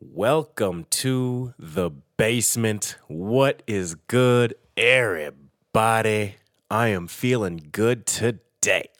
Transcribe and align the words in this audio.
Welcome 0.00 0.86
to 0.90 1.54
the 1.58 1.90
basement. 2.16 2.98
What 3.08 3.64
is 3.66 3.96
good, 3.96 4.54
everybody? 4.76 6.36
I 6.70 6.88
am 6.88 7.08
feeling 7.08 7.68
good 7.72 8.06
today. 8.06 8.90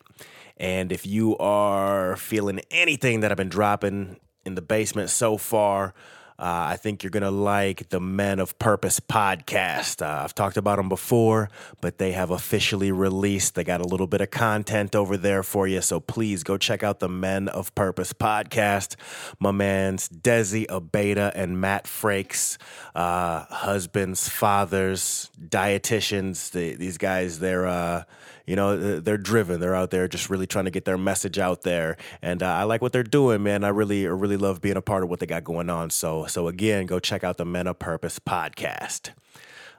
And 0.56 0.90
if 0.90 1.06
you 1.06 1.38
are 1.38 2.16
feeling 2.16 2.62
anything 2.72 3.21
that 3.21 3.30
I've 3.30 3.37
been 3.37 3.48
dropping 3.48 4.19
in 4.45 4.56
the 4.56 4.61
basement 4.61 5.11
so 5.11 5.37
far, 5.37 5.94
uh, 6.38 6.70
I 6.70 6.76
think 6.76 7.02
you're 7.02 7.10
going 7.10 7.24
to 7.24 7.30
like 7.30 7.88
the 7.88 7.98
Men 7.98 8.38
of 8.38 8.56
Purpose 8.60 9.00
podcast. 9.00 10.02
Uh, 10.02 10.22
I've 10.22 10.37
talked 10.37 10.56
about 10.56 10.76
them 10.76 10.88
before, 10.88 11.50
but 11.80 11.98
they 11.98 12.12
have 12.12 12.30
officially 12.30 12.92
released. 12.92 13.56
They 13.56 13.64
got 13.64 13.80
a 13.80 13.84
little 13.84 14.06
bit 14.06 14.20
of 14.20 14.30
content 14.30 14.94
over 14.94 15.16
there 15.16 15.42
for 15.42 15.66
you. 15.66 15.80
So 15.80 15.98
please 15.98 16.45
go 16.45 16.56
check 16.56 16.84
out 16.84 17.01
the 17.01 17.09
Men 17.09 17.48
of 17.48 17.74
Purpose 17.74 18.12
podcast. 18.12 18.95
My 19.41 19.51
man's 19.51 20.09
Desi 20.09 20.66
Abeda 20.66 21.32
and 21.34 21.60
Matt 21.60 21.87
Frakes, 21.87 22.57
uh, 22.95 23.45
husbands, 23.51 24.29
fathers, 24.29 25.30
dietitians. 25.41 26.52
The, 26.52 26.77
these 26.77 26.98
guys, 26.98 27.41
they're 27.41 27.66
uh, 27.66 28.05
you 28.48 28.57
know 28.57 28.98
they're 29.01 29.19
driven. 29.19 29.61
They're 29.61 29.75
out 29.75 29.91
there 29.91 30.09
just 30.09 30.30
really 30.30 30.47
trying 30.47 30.65
to 30.65 30.70
get 30.70 30.87
their 30.87 30.97
message 30.97 31.38
out 31.38 31.62
there. 31.62 31.98
And 32.23 32.43
uh, 32.43 32.47
i 32.47 32.62
like 32.65 32.80
what 32.80 32.93
they're 32.93 33.02
doing 33.02 33.43
man. 33.43 33.62
I 33.62 33.69
really 33.69 34.07
really 34.07 34.38
love 34.38 34.61
being 34.61 34.77
a 34.77 34.83
part 34.83 35.02
of 35.02 35.11
what 35.11 35.21
they 35.21 35.27
got 35.27 35.45
going 35.45 35.69
on. 35.69 35.91
So 35.91 36.27
so 36.27 36.48
again 36.48 36.87
go 36.87 36.98
check 36.98 37.23
out 37.23 37.37
the 37.37 37.45
men 37.45 37.66
of 37.66 37.79
purpose 37.79 38.19
podcast. 38.19 39.11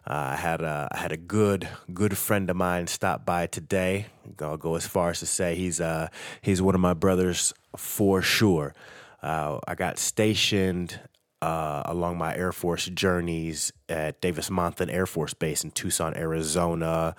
Uh, 0.06 0.34
I 0.34 0.36
had 0.36 0.62
a 0.62 0.88
I 0.92 0.98
had 0.98 1.12
a 1.12 1.18
good 1.18 1.68
good 1.94 2.16
friend 2.18 2.50
of 2.50 2.56
mine 2.56 2.86
stop 2.88 3.26
by 3.26 3.48
today. 3.48 4.06
I'll 4.40 4.58
go 4.58 4.76
as 4.76 4.86
far 4.86 5.10
as 5.10 5.20
to 5.20 5.26
say 5.26 5.56
he's 5.56 5.82
uh 5.82 6.10
he's 6.42 6.62
one 6.62 6.76
of 6.76 6.82
my 6.82 6.94
brothers 6.94 7.54
for 7.76 8.22
sure. 8.22 8.76
Uh, 9.22 9.60
I 9.68 9.76
got 9.76 9.98
stationed 9.98 11.00
uh, 11.42 11.84
along 11.86 12.18
my 12.18 12.36
Air 12.36 12.52
Force 12.52 12.86
journeys 12.86 13.72
at 13.88 14.22
Davis 14.22 14.50
Monthan 14.50 14.92
Air 14.92 15.06
Force 15.06 15.34
Base 15.34 15.64
in 15.64 15.72
Tucson, 15.72 16.16
Arizona 16.16 17.16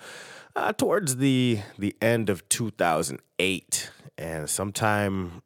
uh, 0.55 0.73
towards 0.73 1.17
the 1.17 1.59
the 1.77 1.95
end 2.01 2.29
of 2.29 2.47
2008 2.49 3.91
and 4.17 4.49
sometime 4.49 5.41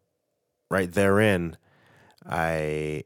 right 0.70 0.92
therein 0.92 1.58
i 2.28 3.04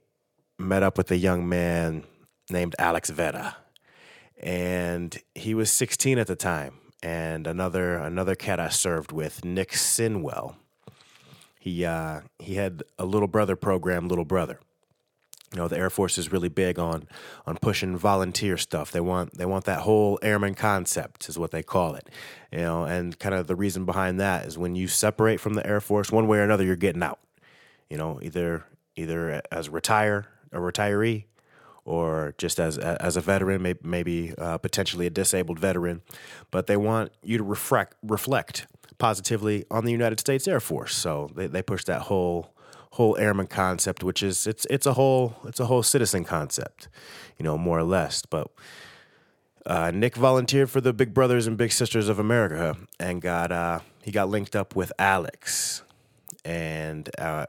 met 0.57 0.83
up 0.83 0.97
with 0.97 1.11
a 1.11 1.17
young 1.17 1.47
man 1.47 2.03
named 2.49 2.75
alex 2.79 3.09
veta 3.09 3.55
and 4.41 5.17
he 5.35 5.53
was 5.53 5.71
16 5.71 6.17
at 6.17 6.27
the 6.27 6.35
time 6.35 6.75
and 7.03 7.47
another 7.47 7.95
another 7.95 8.35
cat 8.35 8.59
i 8.59 8.69
served 8.69 9.11
with 9.11 9.43
nick 9.45 9.71
sinwell. 9.71 10.55
He 11.59 11.83
uh, 11.83 12.21
he 12.39 12.55
had 12.55 12.83
a 12.97 13.05
little 13.05 13.27
brother 13.27 13.57
program 13.57 14.07
little 14.07 14.25
brother 14.25 14.59
you 15.53 15.57
know 15.57 15.67
the 15.67 15.77
air 15.77 15.89
force 15.89 16.17
is 16.17 16.31
really 16.31 16.49
big 16.49 16.77
on 16.77 17.07
on 17.45 17.57
pushing 17.57 17.97
volunteer 17.97 18.57
stuff. 18.57 18.91
They 18.91 19.01
want 19.01 19.37
they 19.37 19.45
want 19.45 19.65
that 19.65 19.81
whole 19.81 20.19
airman 20.21 20.55
concept 20.55 21.29
is 21.29 21.37
what 21.39 21.51
they 21.51 21.63
call 21.63 21.95
it 21.95 22.07
you 22.51 22.59
know 22.59 22.83
and 22.83 23.17
kind 23.19 23.35
of 23.35 23.47
the 23.47 23.55
reason 23.55 23.85
behind 23.85 24.19
that 24.19 24.45
is 24.45 24.57
when 24.57 24.75
you 24.75 24.87
separate 24.87 25.39
from 25.39 25.53
the 25.53 25.65
air 25.65 25.81
force 25.81 26.11
one 26.11 26.27
way 26.27 26.39
or 26.39 26.43
another 26.43 26.63
you're 26.63 26.75
getting 26.75 27.03
out 27.03 27.19
you 27.89 27.97
know 27.97 28.19
either 28.21 28.65
either 28.95 29.41
as 29.51 29.69
retire 29.69 30.25
a 30.51 30.57
retiree 30.57 31.25
or 31.85 32.35
just 32.37 32.59
as 32.59 32.77
as 32.77 33.17
a 33.17 33.21
veteran 33.21 33.75
maybe, 33.83 34.33
uh, 34.37 34.57
potentially 34.57 35.07
a 35.07 35.09
disabled 35.09 35.59
veteran. 35.59 36.01
But 36.51 36.67
they 36.67 36.77
want 36.77 37.11
you 37.23 37.37
to 37.37 37.43
reflect 37.43 37.95
reflect 38.03 38.67
positively 38.97 39.65
on 39.71 39.85
the 39.85 39.91
united 39.91 40.19
states 40.19 40.47
air 40.47 40.59
force. 40.59 40.95
So 40.95 41.29
they, 41.35 41.47
they 41.47 41.61
push 41.61 41.85
that 41.85 42.03
whole 42.03 42.53
whole 42.99 43.15
airman 43.17 43.47
concept, 43.47 44.03
which 44.03 44.21
is 44.21 44.45
it's 44.45 44.65
it's 44.65 44.85
a 44.85 44.91
whole 44.91 45.33
it's 45.45 45.61
a 45.61 45.67
whole 45.67 45.81
citizen 45.81 46.25
concept, 46.25 46.89
you 47.37 47.45
know, 47.45 47.57
more 47.57 47.79
or 47.79 47.83
less. 47.83 48.25
But 48.25 48.51
uh, 49.65 49.91
Nick 49.91 50.17
volunteered 50.17 50.69
for 50.69 50.81
the 50.81 50.91
Big 50.91 51.13
Brothers 51.13 51.47
and 51.47 51.55
Big 51.55 51.71
Sisters 51.71 52.09
of 52.09 52.19
America 52.19 52.75
and 52.99 53.21
got 53.21 53.53
uh, 53.53 53.79
he 54.03 54.11
got 54.11 54.27
linked 54.27 54.53
up 54.53 54.75
with 54.75 54.91
Alex, 54.99 55.81
and 56.43 57.09
uh, 57.17 57.45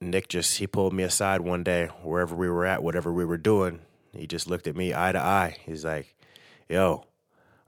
Nick 0.00 0.28
just 0.28 0.56
he 0.56 0.66
pulled 0.66 0.94
me 0.94 1.02
aside 1.02 1.42
one 1.42 1.62
day 1.62 1.90
wherever 2.02 2.34
we 2.34 2.48
were 2.48 2.64
at, 2.64 2.82
whatever 2.82 3.12
we 3.12 3.26
were 3.26 3.36
doing. 3.36 3.80
He 4.14 4.26
just 4.26 4.48
looked 4.48 4.66
at 4.66 4.76
me 4.76 4.94
eye 4.94 5.12
to 5.12 5.20
eye. 5.20 5.58
He's 5.66 5.84
like, 5.84 6.14
"Yo, 6.70 7.04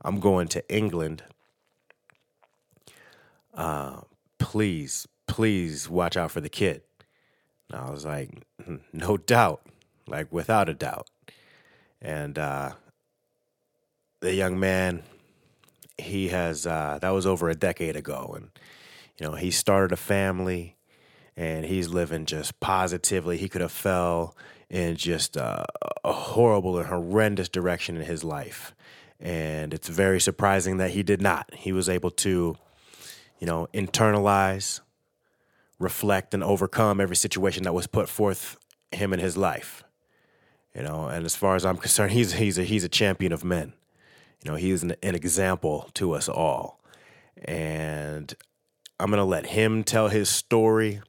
I'm 0.00 0.18
going 0.18 0.48
to 0.48 0.74
England. 0.74 1.24
Uh, 3.52 4.00
please, 4.38 5.06
please 5.26 5.90
watch 5.90 6.16
out 6.16 6.30
for 6.30 6.40
the 6.40 6.48
kid." 6.48 6.80
I 7.72 7.90
was 7.90 8.04
like, 8.04 8.30
no 8.92 9.16
doubt, 9.16 9.62
like 10.06 10.32
without 10.32 10.68
a 10.68 10.74
doubt. 10.74 11.08
And 12.00 12.38
uh, 12.38 12.72
the 14.20 14.34
young 14.34 14.58
man, 14.58 15.02
he 15.96 16.28
has, 16.28 16.66
uh, 16.66 16.98
that 17.00 17.10
was 17.10 17.26
over 17.26 17.50
a 17.50 17.54
decade 17.54 17.96
ago. 17.96 18.34
And, 18.36 18.50
you 19.18 19.26
know, 19.26 19.34
he 19.34 19.50
started 19.50 19.92
a 19.92 19.96
family 19.96 20.76
and 21.36 21.66
he's 21.66 21.88
living 21.88 22.24
just 22.24 22.58
positively. 22.60 23.36
He 23.36 23.48
could 23.48 23.60
have 23.60 23.72
fell 23.72 24.36
in 24.70 24.96
just 24.96 25.36
a, 25.36 25.66
a 26.04 26.12
horrible 26.12 26.78
and 26.78 26.86
horrendous 26.86 27.48
direction 27.48 27.96
in 27.96 28.02
his 28.02 28.24
life. 28.24 28.74
And 29.20 29.74
it's 29.74 29.88
very 29.88 30.20
surprising 30.20 30.76
that 30.76 30.90
he 30.90 31.02
did 31.02 31.20
not. 31.20 31.52
He 31.54 31.72
was 31.72 31.88
able 31.88 32.10
to, 32.12 32.56
you 33.40 33.46
know, 33.46 33.68
internalize 33.74 34.80
reflect 35.78 36.34
and 36.34 36.42
overcome 36.42 37.00
every 37.00 37.16
situation 37.16 37.62
that 37.64 37.72
was 37.72 37.86
put 37.86 38.08
forth 38.08 38.56
him 38.92 39.12
in 39.12 39.20
his 39.20 39.36
life. 39.36 39.84
You 40.74 40.82
know, 40.82 41.06
and 41.06 41.24
as 41.24 41.34
far 41.34 41.56
as 41.56 41.64
I'm 41.64 41.76
concerned, 41.76 42.12
he's 42.12 42.34
he's 42.34 42.58
a 42.58 42.64
he's 42.64 42.84
a 42.84 42.88
champion 42.88 43.32
of 43.32 43.44
men. 43.44 43.72
You 44.44 44.50
know, 44.50 44.56
he's 44.56 44.82
an, 44.82 44.94
an 45.02 45.14
example 45.14 45.90
to 45.94 46.12
us 46.12 46.28
all. 46.28 46.80
And 47.44 48.32
I'm 49.00 49.10
gonna 49.10 49.24
let 49.24 49.46
him 49.46 49.82
tell 49.82 50.08
his 50.08 50.28
story 50.28 51.00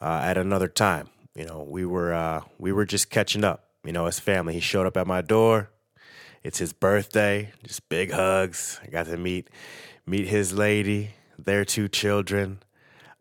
uh, 0.00 0.20
at 0.24 0.36
another 0.36 0.68
time. 0.68 1.08
You 1.34 1.46
know, 1.46 1.66
we 1.68 1.84
were 1.84 2.12
uh, 2.12 2.42
we 2.58 2.72
were 2.72 2.84
just 2.84 3.10
catching 3.10 3.44
up. 3.44 3.68
You 3.84 3.92
know, 3.92 4.06
as 4.06 4.18
family. 4.18 4.54
He 4.54 4.60
showed 4.60 4.86
up 4.86 4.96
at 4.96 5.06
my 5.06 5.20
door. 5.20 5.70
It's 6.42 6.58
his 6.58 6.72
birthday. 6.72 7.52
Just 7.62 7.88
big 7.88 8.10
hugs. 8.10 8.80
I 8.82 8.88
got 8.88 9.06
to 9.06 9.16
meet 9.16 9.48
meet 10.06 10.26
his 10.26 10.52
lady, 10.52 11.10
their 11.38 11.64
two 11.64 11.88
children 11.88 12.58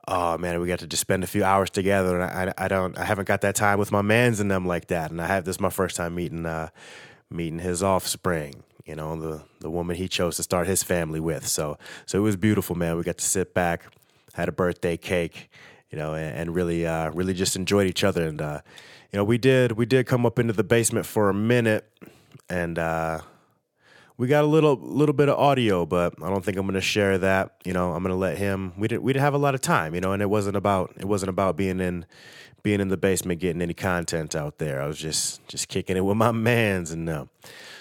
oh 0.08 0.38
man, 0.38 0.60
we 0.60 0.68
got 0.68 0.80
to 0.80 0.88
just 0.88 1.02
spend 1.02 1.24
a 1.24 1.28
few 1.28 1.44
hours 1.44 1.70
together, 1.70 2.20
and 2.20 2.50
I, 2.50 2.54
I 2.66 2.68
don't, 2.68 2.98
I 2.98 3.06
haven't 3.06 3.28
got 3.28 3.42
that 3.42 3.56
time 3.56 3.80
with 3.80 3.92
my 3.92 4.02
mans 4.02 4.40
and 4.40 4.50
them 4.52 4.66
like 4.66 4.88
that, 4.88 5.12
and 5.12 5.22
I 5.22 5.28
have 5.28 5.46
this 5.46 5.60
my 5.60 5.70
first 5.70 5.96
time 5.96 6.16
meeting, 6.16 6.46
uh, 6.46 6.70
meeting 7.30 7.60
his 7.60 7.82
offspring, 7.82 8.64
you 8.86 8.96
know, 8.96 9.16
the 9.20 9.44
the 9.62 9.70
woman 9.70 9.96
he 9.96 10.08
chose 10.08 10.36
to 10.38 10.44
start 10.44 10.68
his 10.68 10.84
family 10.84 11.20
with. 11.20 11.48
So, 11.48 11.78
so 12.06 12.18
it 12.18 12.22
was 12.22 12.36
beautiful, 12.36 12.76
man. 12.76 12.98
We 12.98 13.04
got 13.04 13.18
to 13.18 13.26
sit 13.26 13.54
back, 13.54 13.84
had 14.34 14.50
a 14.50 14.52
birthday 14.52 14.98
cake, 14.98 15.50
you 15.90 15.98
know, 15.98 16.14
and, 16.14 16.36
and 16.38 16.56
really, 16.56 16.86
uh, 16.86 17.12
really 17.12 17.34
just 17.34 17.56
enjoyed 17.56 17.88
each 17.88 18.04
other, 18.04 18.28
and 18.28 18.42
uh, 18.42 18.62
you 19.12 19.18
know, 19.18 19.24
we 19.24 19.38
did, 19.38 19.74
we 19.74 19.86
did 19.86 20.06
come 20.08 20.26
up 20.26 20.40
into 20.40 20.54
the 20.54 20.64
basement 20.64 21.06
for 21.06 21.30
a 21.30 21.34
minute, 21.34 21.90
and. 22.50 22.78
uh 22.78 23.22
we 24.18 24.28
got 24.28 24.44
a 24.44 24.48
little 24.48 24.76
little 24.76 25.14
bit 25.14 25.30
of 25.30 25.38
audio, 25.38 25.86
but 25.86 26.14
I 26.22 26.30
don't 26.30 26.44
think 26.44 26.58
I'm 26.58 26.66
going 26.66 26.76
to 26.76 26.82
share 26.82 27.18
that. 27.18 27.56
You 27.66 27.74
know, 27.74 27.94
I'm 27.94 28.04
going 28.04 28.14
to 28.14 28.20
let 28.20 28.38
him. 28.38 28.74
We 28.78 28.88
didn't 28.88 29.04
we 29.04 29.14
didn't 29.14 29.24
have 29.24 29.34
a 29.34 29.40
lot 29.40 29.56
of 29.56 29.62
time, 29.62 29.96
you 29.96 30.02
know, 30.02 30.12
and 30.12 30.22
it 30.22 30.30
wasn't 30.30 30.56
about 30.56 30.94
it 30.98 31.06
wasn't 31.06 31.30
about 31.30 31.58
being 31.58 31.80
in 31.80 32.06
being 32.62 32.80
in 32.80 32.88
the 32.88 32.98
basement 32.98 33.42
getting 33.42 33.62
any 33.62 33.74
content 33.74 34.36
out 34.36 34.58
there. 34.58 34.82
I 34.82 34.88
was 34.88 34.98
just 34.98 35.46
just 35.48 35.68
kicking 35.68 35.98
it 35.98 36.02
with 36.02 36.18
my 36.18 36.32
man's 36.32 36.92
and 36.92 37.10
uh, 37.10 37.26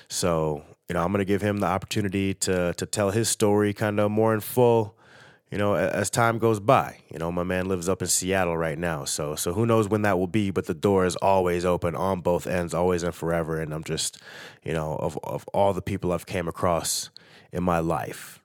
so 0.08 0.62
you 0.88 0.94
know 0.94 1.02
I'm 1.02 1.12
going 1.12 1.20
to 1.20 1.24
give 1.24 1.42
him 1.42 1.58
the 1.58 1.66
opportunity 1.66 2.34
to 2.34 2.74
to 2.74 2.86
tell 2.86 3.10
his 3.10 3.28
story 3.28 3.72
kind 3.72 4.00
of 4.00 4.10
more 4.10 4.34
in 4.34 4.40
full 4.40 4.96
you 5.52 5.58
know, 5.58 5.74
as 5.74 6.08
time 6.08 6.38
goes 6.38 6.60
by. 6.60 6.96
You 7.10 7.18
know, 7.18 7.30
my 7.30 7.42
man 7.42 7.66
lives 7.66 7.86
up 7.86 8.00
in 8.00 8.08
Seattle 8.08 8.56
right 8.56 8.78
now, 8.78 9.04
so 9.04 9.34
so 9.36 9.52
who 9.52 9.66
knows 9.66 9.86
when 9.86 10.00
that 10.00 10.18
will 10.18 10.26
be? 10.26 10.50
But 10.50 10.64
the 10.64 10.72
door 10.72 11.04
is 11.04 11.14
always 11.16 11.66
open 11.66 11.94
on 11.94 12.22
both 12.22 12.46
ends, 12.46 12.72
always 12.72 13.02
and 13.02 13.14
forever. 13.14 13.60
And 13.60 13.74
I'm 13.74 13.84
just, 13.84 14.18
you 14.64 14.72
know, 14.72 14.96
of 14.96 15.18
of 15.22 15.46
all 15.52 15.74
the 15.74 15.82
people 15.82 16.10
I've 16.10 16.24
came 16.24 16.48
across 16.48 17.10
in 17.52 17.62
my 17.62 17.80
life, 17.80 18.40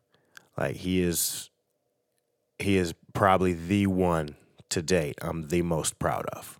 like 0.57 0.75
he 0.75 1.01
is, 1.01 1.49
he 2.59 2.75
is 2.75 2.93
probably 3.13 3.53
the 3.53 3.87
one 3.87 4.35
to 4.67 4.81
date 4.81 5.17
I'm 5.21 5.47
the 5.47 5.61
most 5.61 5.99
proud 5.99 6.25
of, 6.33 6.59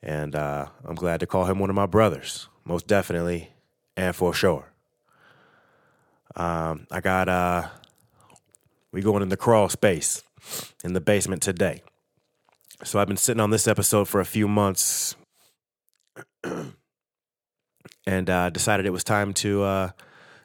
and 0.00 0.36
uh, 0.36 0.66
I'm 0.84 0.94
glad 0.94 1.18
to 1.20 1.26
call 1.26 1.46
him 1.46 1.58
one 1.58 1.70
of 1.70 1.76
my 1.76 1.86
brothers, 1.86 2.48
most 2.64 2.86
definitely, 2.86 3.50
and 3.96 4.14
for 4.14 4.32
sure. 4.32 4.66
Um, 6.36 6.86
I 6.92 7.00
got 7.00 7.28
uh 7.28 7.66
we 8.92 9.02
going 9.02 9.22
in 9.22 9.28
the 9.28 9.36
crawl 9.36 9.68
space 9.68 10.22
in 10.84 10.92
the 10.92 11.00
basement 11.00 11.42
today. 11.42 11.82
So 12.82 12.98
I've 12.98 13.08
been 13.08 13.16
sitting 13.16 13.40
on 13.40 13.50
this 13.50 13.68
episode 13.68 14.08
for 14.08 14.20
a 14.20 14.24
few 14.24 14.48
months 14.48 15.14
and 18.06 18.30
uh, 18.30 18.50
decided 18.50 18.86
it 18.86 18.90
was 18.90 19.04
time 19.04 19.34
to 19.34 19.62
uh, 19.62 19.90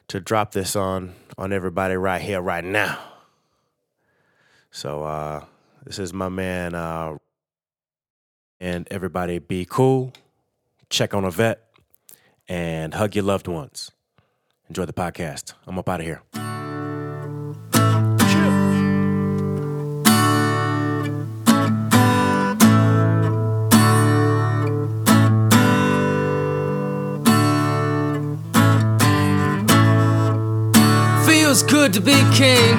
to 0.08 0.20
drop 0.20 0.52
this 0.52 0.76
on 0.76 1.14
on 1.38 1.52
everybody 1.52 1.96
right 1.96 2.20
here, 2.20 2.40
right 2.40 2.64
now. 2.64 2.98
So 4.70 5.04
uh, 5.04 5.44
this 5.84 5.98
is 5.98 6.12
my 6.12 6.28
man, 6.28 6.74
uh, 6.74 7.16
and 8.60 8.86
everybody 8.90 9.38
be 9.38 9.66
cool, 9.68 10.12
check 10.90 11.14
on 11.14 11.24
a 11.24 11.30
vet, 11.30 11.62
and 12.48 12.92
hug 12.92 13.14
your 13.14 13.24
loved 13.24 13.48
ones. 13.48 13.90
Enjoy 14.68 14.84
the 14.84 14.92
podcast. 14.92 15.54
I'm 15.66 15.78
up 15.78 15.88
out 15.88 16.00
of 16.00 16.06
here. 16.06 16.45
To 31.96 32.02
be 32.02 32.20
king. 32.36 32.76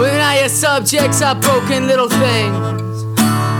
When 0.00 0.20
all 0.20 0.40
your 0.40 0.48
subjects 0.48 1.22
are 1.22 1.36
broken 1.36 1.86
little 1.86 2.08
things. 2.08 3.04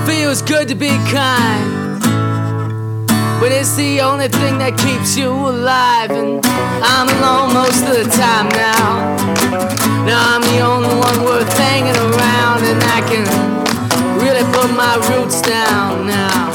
Feels 0.04 0.42
good 0.42 0.66
to 0.66 0.74
be 0.74 0.88
kind. 1.12 2.00
But 3.40 3.52
it's 3.52 3.76
the 3.76 4.00
only 4.00 4.26
thing 4.26 4.58
that 4.58 4.76
keeps 4.78 5.16
you 5.16 5.30
alive. 5.30 6.10
And 6.10 6.44
I'm 6.44 7.08
alone 7.18 7.54
most 7.54 7.84
of 7.84 7.94
the 7.94 8.10
time 8.10 8.48
now. 8.48 9.14
Now 10.04 10.34
I'm 10.34 10.42
the 10.42 10.58
only 10.58 10.88
one 10.88 11.24
worth 11.24 11.52
hanging 11.56 11.94
around. 11.94 12.64
And 12.64 12.82
I 12.82 13.00
can 13.06 13.24
really 14.18 14.42
put 14.54 14.74
my 14.74 14.96
roots 15.08 15.40
down 15.40 16.08
now. 16.08 16.50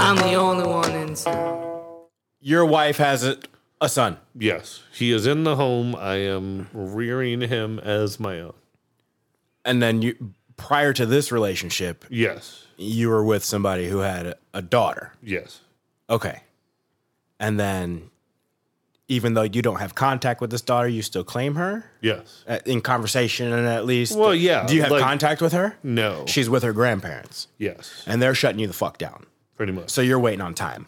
I'm 0.00 0.16
the 0.16 0.34
only 0.36 0.66
one 0.66 0.92
in 0.92 1.14
town. 1.14 2.06
Your 2.40 2.64
wife 2.64 2.96
has 2.96 3.24
a, 3.24 3.36
a 3.80 3.88
son. 3.88 4.18
Yes, 4.34 4.82
he 4.92 5.12
is 5.12 5.26
in 5.26 5.44
the 5.44 5.56
home. 5.56 5.94
I 5.96 6.16
am 6.16 6.68
rearing 6.72 7.40
him 7.42 7.78
as 7.78 8.18
my 8.20 8.40
own. 8.40 8.54
And 9.64 9.82
then 9.82 10.02
you 10.02 10.32
prior 10.56 10.92
to 10.94 11.04
this 11.06 11.30
relationship, 11.32 12.04
Yes, 12.08 12.66
you 12.76 13.08
were 13.08 13.24
with 13.24 13.44
somebody 13.44 13.88
who 13.88 13.98
had 13.98 14.26
a, 14.26 14.36
a 14.54 14.62
daughter. 14.62 15.12
yes, 15.22 15.60
Okay. 16.08 16.42
And 17.38 17.60
then 17.60 18.10
even 19.08 19.34
though 19.34 19.42
you 19.42 19.60
don't 19.62 19.78
have 19.80 19.94
contact 19.94 20.40
with 20.40 20.50
this 20.50 20.62
daughter, 20.62 20.88
you 20.88 21.02
still 21.02 21.22
claim 21.24 21.54
her 21.56 21.84
yes. 22.00 22.44
Uh, 22.48 22.58
in 22.64 22.80
conversation 22.80 23.52
and 23.52 23.66
at 23.66 23.84
least. 23.84 24.16
Well, 24.18 24.34
yeah, 24.34 24.66
Do 24.66 24.74
you 24.74 24.82
have 24.82 24.90
like- 24.90 25.02
contact 25.02 25.42
with 25.42 25.52
her? 25.52 25.76
No. 25.82 26.24
She's 26.26 26.48
with 26.48 26.62
her 26.62 26.72
grandparents 26.72 27.48
yes, 27.58 28.02
and 28.06 28.22
they're 28.22 28.34
shutting 28.34 28.58
you 28.60 28.66
the 28.66 28.72
fuck 28.72 28.98
down. 28.98 29.26
pretty 29.56 29.72
much. 29.72 29.90
So 29.90 30.00
you're 30.00 30.18
waiting 30.18 30.40
on 30.40 30.54
time. 30.54 30.86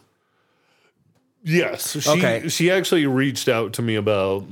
Yes, 1.43 1.97
she 2.01 2.09
Okay. 2.09 2.49
she 2.49 2.69
actually 2.71 3.05
reached 3.07 3.47
out 3.47 3.73
to 3.73 3.81
me 3.81 3.95
about 3.95 4.43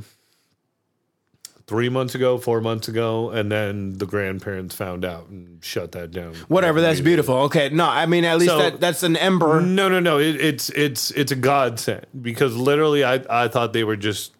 three 1.67 1.89
months 1.89 2.15
ago, 2.15 2.37
four 2.37 2.61
months 2.61 2.87
ago, 2.87 3.29
and 3.29 3.51
then 3.51 3.97
the 3.97 4.05
grandparents 4.05 4.73
found 4.73 5.03
out 5.03 5.27
and 5.27 5.61
shut 5.63 5.91
that 5.91 6.11
down. 6.11 6.33
Whatever, 6.47 6.79
that's 6.79 7.01
beautiful. 7.01 7.35
Okay. 7.43 7.69
No, 7.69 7.85
I 7.85 8.05
mean 8.05 8.23
at 8.23 8.37
least 8.37 8.51
So- 8.51 8.57
that 8.59 8.79
that's 8.79 9.03
an 9.03 9.17
ember. 9.17 9.59
No, 9.61 9.89
no, 9.89 9.99
no. 9.99 10.17
It, 10.19 10.39
it's 10.39 10.69
it's 10.69 11.11
it's 11.11 11.31
a 11.31 11.35
godsend 11.35 12.05
because 12.21 12.55
literally, 12.55 13.03
I 13.03 13.21
I 13.29 13.47
thought 13.47 13.73
they 13.73 13.83
were 13.83 13.97
just. 13.97 14.33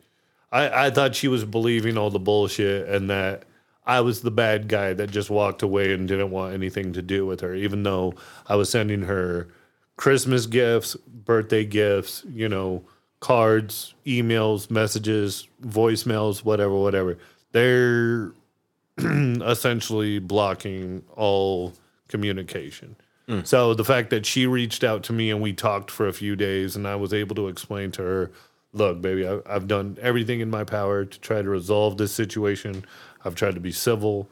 I 0.51 0.85
I 0.87 0.89
thought 0.91 1.13
she 1.15 1.27
was 1.27 1.43
believing 1.43 1.97
all 1.97 2.09
the 2.09 2.19
bullshit 2.19 2.87
and 2.87 3.09
that 3.09 3.43
I 3.85 3.99
was 3.99 4.21
the 4.21 4.31
bad 4.31 4.69
guy 4.69 4.93
that 4.93 5.11
just 5.11 5.29
walked 5.29 5.61
away 5.61 5.91
and 5.93 6.07
didn't 6.07 6.31
want 6.31 6.53
anything 6.53 6.93
to 6.93 7.01
do 7.01 7.25
with 7.25 7.41
her, 7.41 7.53
even 7.53 7.83
though 7.83 8.13
I 8.47 8.55
was 8.55 8.69
sending 8.69 9.01
her 9.03 9.49
Christmas 9.97 10.45
gifts, 10.45 10.95
birthday 10.95 11.65
gifts, 11.65 12.23
you 12.29 12.47
know, 12.47 12.83
cards, 13.19 13.93
emails, 14.05 14.69
messages, 14.69 15.47
voicemails, 15.61 16.45
whatever, 16.45 16.75
whatever. 16.75 17.17
They're 17.51 18.31
essentially 18.97 20.19
blocking 20.19 21.03
all 21.15 21.73
communication. 22.07 22.95
Hmm. 23.27 23.41
So 23.43 23.73
the 23.73 23.83
fact 23.83 24.09
that 24.11 24.25
she 24.25 24.45
reached 24.45 24.83
out 24.83 25.03
to 25.03 25.13
me 25.13 25.29
and 25.31 25.41
we 25.41 25.51
talked 25.51 25.91
for 25.91 26.07
a 26.07 26.13
few 26.13 26.35
days 26.35 26.75
and 26.75 26.87
I 26.87 26.95
was 26.95 27.13
able 27.13 27.35
to 27.35 27.47
explain 27.47 27.91
to 27.91 28.03
her, 28.03 28.31
look, 28.73 29.01
baby, 29.01 29.27
I, 29.27 29.39
I've 29.45 29.67
done 29.67 29.97
everything 30.01 30.39
in 30.39 30.49
my 30.49 30.63
power 30.63 31.05
to 31.05 31.19
try 31.19 31.41
to 31.41 31.49
resolve 31.49 31.97
this 31.97 32.11
situation. 32.11 32.85
I've 33.25 33.35
tried 33.35 33.55
to 33.55 33.61
be 33.61 33.71
civil. 33.71 34.29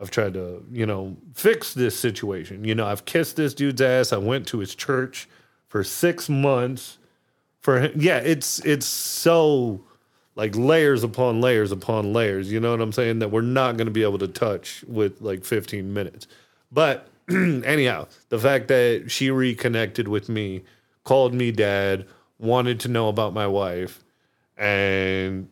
I've 0.00 0.10
tried 0.10 0.34
to, 0.34 0.64
you 0.72 0.84
know, 0.84 1.16
fix 1.34 1.74
this 1.74 1.98
situation. 1.98 2.64
You 2.64 2.74
know, 2.74 2.86
I've 2.86 3.04
kissed 3.04 3.36
this 3.36 3.54
dude's 3.54 3.80
ass. 3.80 4.12
I 4.12 4.18
went 4.18 4.46
to 4.48 4.58
his 4.58 4.74
church 4.74 5.28
for 5.68 5.84
six 5.84 6.28
months. 6.28 6.98
For 7.60 7.80
him, 7.80 7.92
yeah, 7.94 8.18
it's 8.18 8.58
it's 8.64 8.86
so 8.86 9.84
like 10.34 10.56
layers 10.56 11.04
upon 11.04 11.40
layers 11.40 11.70
upon 11.70 12.12
layers. 12.12 12.50
You 12.50 12.58
know 12.58 12.72
what 12.72 12.80
I'm 12.80 12.92
saying? 12.92 13.20
That 13.20 13.30
we're 13.30 13.42
not 13.42 13.76
going 13.76 13.86
to 13.86 13.92
be 13.92 14.02
able 14.02 14.18
to 14.18 14.28
touch 14.28 14.84
with 14.88 15.20
like 15.20 15.44
15 15.44 15.92
minutes. 15.92 16.26
But 16.72 17.06
anyhow, 17.30 18.08
the 18.30 18.38
fact 18.38 18.68
that 18.68 19.04
she 19.08 19.30
reconnected 19.30 20.08
with 20.08 20.28
me, 20.28 20.62
called 21.04 21.34
me 21.34 21.52
dad, 21.52 22.06
wanted 22.38 22.80
to 22.80 22.88
know 22.88 23.08
about 23.08 23.32
my 23.32 23.46
wife, 23.46 24.02
and 24.56 25.48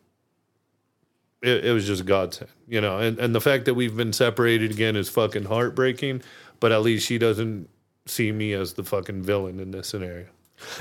it, 1.43 1.65
it 1.67 1.73
was 1.73 1.87
just 1.87 2.05
godsend, 2.07 2.51
you 2.69 2.81
know. 2.81 2.99
And 2.99 3.19
and 3.19 3.35
the 3.35 3.41
fact 3.41 3.65
that 3.67 3.75
we've 3.75 3.97
been 3.97 4.13
separated 4.13 4.71
again 4.71 4.97
is 4.97 5.09
fucking 5.09 5.45
heartbreaking. 5.45 6.23
But 6.61 6.73
at 6.73 6.83
least 6.83 7.07
she 7.07 7.17
doesn't 7.19 7.69
see 8.07 8.33
me 8.33 8.53
as 8.53 8.75
the 8.75 8.85
fucking 8.85 9.23
villain 9.23 9.61
in 9.61 9.71
this 9.71 9.89
scenario. 9.89 10.27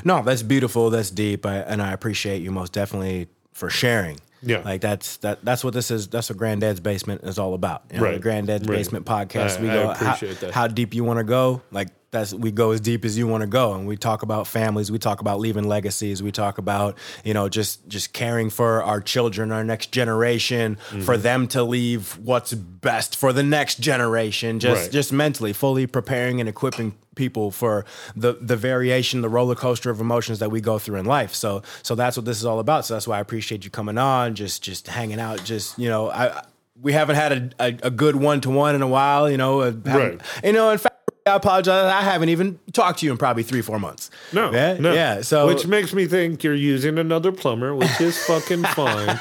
No, 0.04 0.22
that's 0.22 0.44
beautiful. 0.44 0.90
That's 0.90 1.10
deep, 1.10 1.46
I, 1.46 1.58
and 1.60 1.82
I 1.82 1.94
appreciate 1.94 2.42
you 2.42 2.52
most 2.52 2.74
definitely 2.74 3.28
for 3.54 3.70
sharing. 3.70 4.20
Yeah. 4.42 4.62
like 4.64 4.80
that's 4.82 5.18
that. 5.18 5.44
That's 5.44 5.64
what 5.66 5.74
this 5.74 5.92
is. 5.92 6.08
That's 6.08 6.30
what 6.30 6.38
Grandad's 6.38 6.80
Basement 6.80 7.24
is 7.24 7.38
all 7.38 7.54
about. 7.54 7.84
You 7.92 7.98
know, 8.00 8.04
Right. 8.06 8.14
The 8.14 8.20
Grandad's 8.20 8.68
Right. 8.68 8.78
Basement 8.78 9.06
podcast. 9.06 9.58
I- 9.58 9.62
we 9.62 9.70
I 9.70 9.74
go 9.74 9.92
appreciate 9.92 10.36
how, 10.36 10.40
that. 10.42 10.52
how 10.54 10.68
deep 10.68 10.94
you 10.94 11.04
want 11.04 11.20
to 11.20 11.26
go. 11.26 11.62
Like 11.72 11.90
that's 12.12 12.34
we 12.34 12.52
go 12.52 12.72
as 12.72 12.82
deep 12.82 13.06
as 13.06 13.18
you 13.18 13.28
want 13.28 13.42
to 13.42 13.48
go, 13.48 13.74
and 13.74 13.88
we 13.88 13.96
talk 13.98 14.24
about 14.24 14.48
families. 14.48 14.92
We 14.92 15.00
talk 15.00 15.22
about 15.22 15.40
leaving 15.40 15.68
legacies. 15.68 16.24
We 16.24 16.32
talk 16.32 16.58
about 16.58 16.98
you 17.24 17.34
know 17.34 17.50
just 17.50 17.88
just 17.88 18.14
caring 18.14 18.50
for 18.50 18.84
our 18.84 19.02
children, 19.02 19.52
our 19.52 19.64
next 19.64 19.92
generation, 19.92 20.78
Mm-hmm. 20.90 21.02
for 21.02 21.18
them 21.18 21.48
to 21.50 21.64
leave 21.64 22.18
what's 22.18 22.54
best 22.54 23.16
for 23.16 23.32
the 23.34 23.44
next 23.44 23.80
generation. 23.80 24.60
Just 24.60 24.84
Right. 24.84 24.92
just 24.92 25.14
mentally, 25.14 25.54
fully 25.54 25.86
preparing 25.88 26.40
and 26.40 26.50
equipping 26.50 26.94
people 27.16 27.52
for 27.52 27.86
the 28.16 28.38
the 28.42 28.56
variation, 28.56 29.22
the 29.22 29.30
roller 29.30 29.56
coaster 29.56 29.90
of 29.90 30.00
emotions 30.02 30.40
that 30.40 30.50
we 30.52 30.62
go 30.62 30.80
through 30.80 30.98
in 31.00 31.06
life. 31.06 31.36
So 31.36 31.62
so 31.84 31.96
that's 31.96 32.18
what 32.18 32.26
this 32.26 32.38
is 32.38 32.46
all 32.46 32.60
about. 32.60 32.86
So 32.86 32.94
that's 32.96 33.08
why 33.08 33.18
I 33.18 33.20
appreciate 33.20 33.64
you 33.66 33.70
coming 33.72 33.98
on, 33.98 34.36
just 34.36 34.64
just 34.64 34.88
hanging 34.88 35.20
out. 35.20 35.44
Just 35.44 35.78
you 35.78 35.90
know, 35.90 36.10
I 36.10 36.44
we 36.82 36.94
haven't 36.94 37.18
had 37.18 37.32
a, 37.60 37.66
a, 37.66 37.88
a 37.88 37.92
good 37.92 38.16
one 38.16 38.40
to 38.42 38.50
one 38.50 38.74
in 38.74 38.82
a 38.82 38.88
while. 38.88 39.30
You 39.30 39.38
know, 39.38 39.62
uh, 39.62 39.74
Right. 39.84 40.20
You 40.44 40.54
know, 40.54 40.70
in 40.72 40.78
fact. 40.78 40.89
I 41.26 41.36
apologize. 41.36 41.92
I 41.92 42.02
haven't 42.02 42.30
even 42.30 42.60
talked 42.74 43.00
to 43.00 43.06
you 43.06 43.12
in 43.12 43.18
probably 43.18 43.44
three, 43.44 43.62
four 43.62 43.80
months. 43.80 44.10
No, 44.34 44.52
yeah, 44.52 44.78
no. 44.80 44.94
yeah. 44.94 45.22
So, 45.22 45.48
which 45.48 45.68
makes 45.68 45.94
me 45.94 46.08
think 46.08 46.44
you're 46.44 46.56
using 46.56 46.98
another 46.98 47.32
plumber, 47.32 47.76
which 47.76 48.02
is 48.02 48.18
fucking 48.26 48.64
fine. 48.76 49.20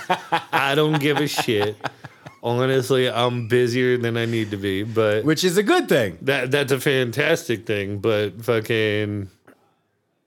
I 0.52 0.74
don't 0.74 1.00
give 1.00 1.18
a 1.18 1.26
shit. 1.26 1.76
Honestly, 2.42 3.10
I'm 3.10 3.48
busier 3.48 3.98
than 3.98 4.16
I 4.16 4.24
need 4.24 4.52
to 4.52 4.56
be, 4.56 4.84
but 4.84 5.24
which 5.24 5.42
is 5.42 5.56
a 5.56 5.62
good 5.62 5.88
thing. 5.88 6.18
that 6.22 6.50
that's 6.50 6.72
a 6.72 6.80
fantastic 6.80 7.66
thing. 7.66 7.98
But 7.98 8.44
fucking, 8.44 9.28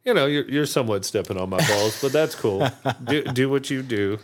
you 0.05 0.13
know, 0.13 0.25
you're 0.25 0.47
you're 0.49 0.65
somewhat 0.65 1.05
stepping 1.05 1.37
on 1.37 1.49
my 1.49 1.65
balls, 1.67 2.01
but 2.01 2.11
that's 2.11 2.35
cool. 2.35 2.69
do 3.05 3.23
do 3.23 3.49
what 3.49 3.69
you 3.69 3.81
do. 3.81 4.19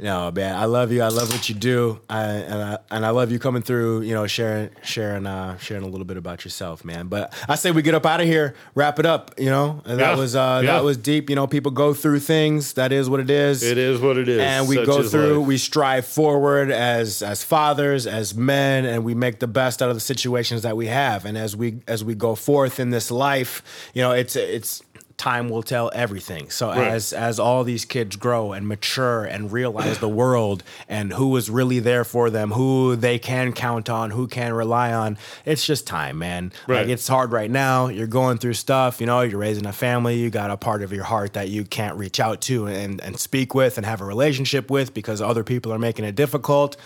No, 0.00 0.30
man, 0.30 0.54
I 0.54 0.66
love 0.66 0.92
you. 0.92 1.02
I 1.02 1.08
love 1.08 1.28
what 1.32 1.48
you 1.48 1.56
do, 1.56 1.98
I, 2.08 2.22
and 2.22 2.62
I 2.62 2.78
and 2.88 3.04
I 3.04 3.10
love 3.10 3.32
you 3.32 3.40
coming 3.40 3.62
through. 3.62 4.02
You 4.02 4.14
know, 4.14 4.28
sharing, 4.28 4.70
sharing, 4.84 5.26
uh, 5.26 5.58
sharing 5.58 5.82
a 5.82 5.88
little 5.88 6.04
bit 6.04 6.16
about 6.16 6.44
yourself, 6.44 6.84
man. 6.84 7.08
But 7.08 7.34
I 7.48 7.56
say 7.56 7.72
we 7.72 7.82
get 7.82 7.96
up 7.96 8.06
out 8.06 8.20
of 8.20 8.26
here, 8.28 8.54
wrap 8.76 9.00
it 9.00 9.06
up. 9.06 9.34
You 9.38 9.46
know, 9.50 9.82
and 9.84 9.98
that 9.98 10.12
Yeah, 10.12 10.16
was 10.16 10.36
uh, 10.36 10.60
yeah. 10.64 10.74
that 10.74 10.84
was 10.84 10.98
deep. 10.98 11.28
You 11.28 11.34
know, 11.34 11.48
people 11.48 11.72
go 11.72 11.94
through 11.94 12.20
things. 12.20 12.74
That 12.74 12.92
is 12.92 13.10
what 13.10 13.18
it 13.18 13.28
is. 13.28 13.64
It 13.64 13.76
is 13.76 14.00
what 14.00 14.18
it 14.18 14.28
is, 14.28 14.40
and 14.40 14.68
we 14.68 14.76
Such 14.76 14.86
go 14.86 15.02
through. 15.02 15.38
life. 15.40 15.48
We 15.48 15.58
strive 15.58 16.06
forward 16.06 16.70
as 16.70 17.20
as 17.20 17.42
fathers, 17.42 18.06
as 18.06 18.36
men, 18.36 18.84
and 18.84 19.02
we 19.04 19.16
make 19.16 19.40
the 19.40 19.48
best 19.48 19.82
out 19.82 19.88
of 19.88 19.96
the 19.96 20.00
situations 20.00 20.62
that 20.62 20.76
we 20.76 20.86
have. 20.86 21.24
And 21.24 21.36
as 21.36 21.56
we 21.56 21.80
as 21.88 22.04
we 22.04 22.14
go 22.14 22.36
forth 22.36 22.78
in 22.78 22.90
this 22.90 23.10
life, 23.10 23.64
you 23.94 24.02
know, 24.02 24.12
it's 24.12 24.36
it's 24.36 24.80
time 25.18 25.48
will 25.50 25.62
tell 25.64 25.90
everything. 25.94 26.48
So 26.48 26.68
Right. 26.68 26.86
as 26.92 27.12
as 27.12 27.38
all 27.38 27.64
these 27.64 27.84
kids 27.84 28.16
grow 28.16 28.52
and 28.52 28.66
mature 28.66 29.24
and 29.24 29.52
realize 29.52 29.98
the 29.98 30.08
world 30.08 30.62
and 30.88 31.12
who 31.12 31.36
is 31.36 31.50
really 31.50 31.80
there 31.80 32.04
for 32.04 32.30
them, 32.30 32.52
who 32.52 32.96
they 32.96 33.18
can 33.18 33.52
count 33.52 33.90
on, 33.90 34.12
who 34.12 34.26
can 34.28 34.52
rely 34.54 34.92
on, 34.92 35.18
it's 35.44 35.66
just 35.66 35.86
time, 35.86 36.18
man. 36.18 36.52
Like 36.68 36.88
it's 36.88 37.08
hard 37.08 37.32
right 37.32 37.50
now. 37.50 37.88
You're 37.88 38.06
going 38.06 38.38
through 38.38 38.54
stuff, 38.54 39.00
you 39.00 39.06
know, 39.06 39.20
you're 39.22 39.40
raising 39.40 39.66
a 39.66 39.72
family, 39.72 40.16
you 40.18 40.30
got 40.30 40.50
a 40.50 40.56
part 40.56 40.82
of 40.82 40.92
your 40.92 41.04
heart 41.04 41.32
that 41.34 41.48
you 41.48 41.64
can't 41.64 41.96
reach 41.98 42.20
out 42.20 42.40
to 42.42 42.66
and 42.66 43.00
and 43.00 43.18
speak 43.18 43.54
with 43.54 43.76
and 43.76 43.84
have 43.84 44.00
a 44.00 44.04
relationship 44.04 44.70
with 44.70 44.94
because 44.94 45.20
other 45.20 45.42
people 45.44 45.72
are 45.72 45.78
making 45.78 46.04
it 46.04 46.14
difficult. 46.14 46.76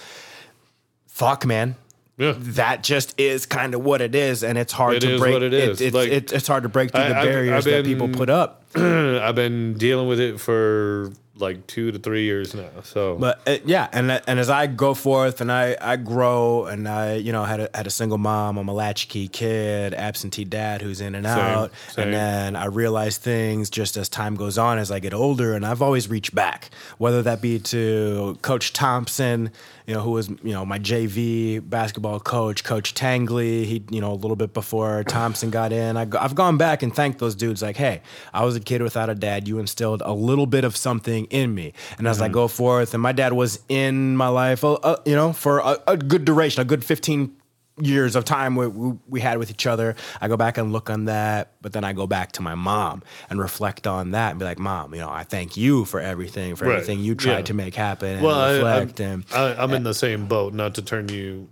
Fuck, 1.07 1.45
man. 1.45 1.77
Yeah. 2.19 2.35
That 2.39 2.83
just 2.83 3.19
is 3.19 3.47
kind 3.47 3.75
of 3.75 3.83
what 3.83 4.01
it 4.03 4.15
is, 4.15 4.45
and 4.45 4.59
it's 4.59 4.73
hard 4.73 4.95
It 4.97 5.01
to 5.01 5.19
break. 5.19 5.33
what 5.33 5.43
it 5.43 5.55
is. 5.55 5.81
it's, 5.81 5.95
Like, 5.95 6.11
it- 6.11 6.33
it's 6.33 6.47
hard 6.47 6.63
to 6.65 6.69
break 6.69 6.93
through 6.93 7.01
I- 7.03 7.09
the 7.09 7.17
I've- 7.19 7.29
barriers 7.29 7.67
I've 7.67 7.73
that 7.73 7.85
people 7.85 8.09
put 8.09 8.29
up. 8.29 8.63
I've 8.77 9.35
been 9.35 9.75
dealing 9.75 10.09
with 10.09 10.21
it 10.21 10.39
for 10.41 11.11
like 11.37 11.67
two 11.67 11.91
to 11.93 11.99
three 11.99 12.25
years 12.25 12.55
now. 12.55 12.69
So, 12.83 13.17
But 13.17 13.41
uh, 13.47 13.59
yeah, 13.65 13.89
and 13.93 14.11
and 14.11 14.39
as 14.39 14.51
I 14.51 14.67
go 14.67 14.95
forth 14.95 15.41
and 15.41 15.51
I, 15.51 15.77
I 15.81 15.97
grow 15.97 16.67
and 16.67 16.87
I 16.87 17.15
you 17.15 17.33
know 17.33 17.45
had 17.45 17.61
a, 17.61 17.71
had 17.75 17.87
a 17.87 17.91
single 17.91 18.19
mom, 18.19 18.59
I'm 18.59 18.69
a 18.69 18.75
latchkey 18.75 19.29
kid, 19.29 19.95
absentee 19.95 20.45
dad 20.45 20.83
who's 20.83 21.01
in 21.01 21.15
and 21.15 21.27
out, 21.27 21.73
same. 21.91 22.05
and 22.05 22.15
then 22.15 22.57
I 22.57 22.67
realize 22.67 23.17
things 23.17 23.71
just 23.71 23.97
as 23.97 24.09
time 24.09 24.37
goes 24.37 24.59
on 24.59 24.79
as 24.79 24.91
I 24.91 24.99
get 24.99 25.15
older, 25.15 25.55
and 25.55 25.65
I've 25.65 25.83
always 25.83 26.09
reached 26.09 26.35
back, 26.35 26.71
whether 26.99 27.23
that 27.23 27.41
be 27.41 27.59
to 27.59 28.39
Coach 28.43 28.73
Thompson, 28.73 29.51
you 29.87 29.95
know, 29.95 30.01
who 30.01 30.11
was 30.11 30.29
you 30.29 30.53
know 30.53 30.67
my 30.67 30.79
JV 30.79 31.67
basketball 31.69 32.21
coach, 32.21 32.63
Coach 32.63 32.93
Tangley. 32.95 33.65
He 33.65 33.83
you 33.91 34.01
know 34.01 34.13
a 34.13 34.15
little 34.15 34.37
bit 34.37 34.53
before 34.53 35.03
Thompson 35.05 35.51
got 35.51 35.73
in, 35.73 35.97
I, 35.97 36.07
I've 36.21 36.35
gone 36.35 36.59
back 36.59 36.83
and 36.83 36.95
thanked 36.95 37.19
those 37.19 37.35
dudes 37.35 37.63
like, 37.63 37.77
hey, 37.77 38.03
I 38.35 38.45
was 38.45 38.55
a 38.55 38.61
kid 38.61 38.83
without 38.83 39.09
a 39.09 39.15
dad. 39.15 39.49
You 39.49 39.59
instilled 39.59 40.03
a 40.05 40.13
little 40.13 40.47
bit 40.47 40.65
of 40.65 40.77
something 40.77 41.22
in 41.31 41.55
me, 41.55 41.73
and 41.99 42.07
as 42.09 42.21
I 42.23 42.29
go 42.29 42.49
forth, 42.49 42.95
and 42.95 43.03
my 43.03 43.13
dad 43.13 43.33
was 43.33 43.61
in 43.69 44.17
my 44.17 44.29
life, 44.29 44.65
uh, 44.65 44.75
uh, 44.75 44.97
you 45.05 45.15
know, 45.15 45.33
for 45.33 45.59
a, 45.61 45.77
a 45.87 45.97
good 45.97 46.25
duration, 46.25 46.61
a 46.63 46.65
good 46.65 46.85
fifteen 46.85 47.37
years 47.81 48.15
of 48.17 48.25
time 48.27 48.55
we, 48.55 48.67
we, 48.67 48.93
we 49.09 49.21
had 49.21 49.39
with 49.39 49.51
each 49.51 49.67
other. 49.67 49.97
I 50.21 50.29
go 50.29 50.37
back 50.37 50.59
and 50.59 50.73
look 50.73 50.91
on 50.91 51.07
that, 51.07 51.53
but 51.63 51.73
then 51.73 51.85
I 51.85 51.95
go 51.95 52.07
back 52.07 52.33
to 52.33 52.43
my 52.43 52.55
mom 52.55 53.03
and 53.31 53.41
reflect 53.41 53.87
on 53.87 54.11
that 54.11 54.31
and 54.31 54.39
be 54.39 54.45
like, 54.45 54.59
Mom, 54.59 54.95
you 54.95 55.01
know, 55.01 55.09
I 55.09 55.25
thank 55.25 55.57
you 55.57 55.87
for 55.87 55.99
everything, 55.99 56.55
for 56.55 56.67
Right. 56.67 56.75
everything 56.75 57.01
you 57.01 57.15
tried 57.15 57.39
Yeah. 57.39 57.43
to 57.45 57.55
make 57.55 57.75
happen 57.75 58.17
and 58.17 58.23
well, 58.23 58.39
I, 58.39 58.53
reflect. 58.57 59.01
I'm, 59.01 59.07
and 59.07 59.25
I, 59.35 59.55
I'm 59.63 59.73
in 59.73 59.85
the 59.85 59.95
same 59.95 60.27
boat. 60.27 60.53
Not 60.53 60.75
to 60.75 60.83
turn 60.83 61.09
you, 61.09 61.49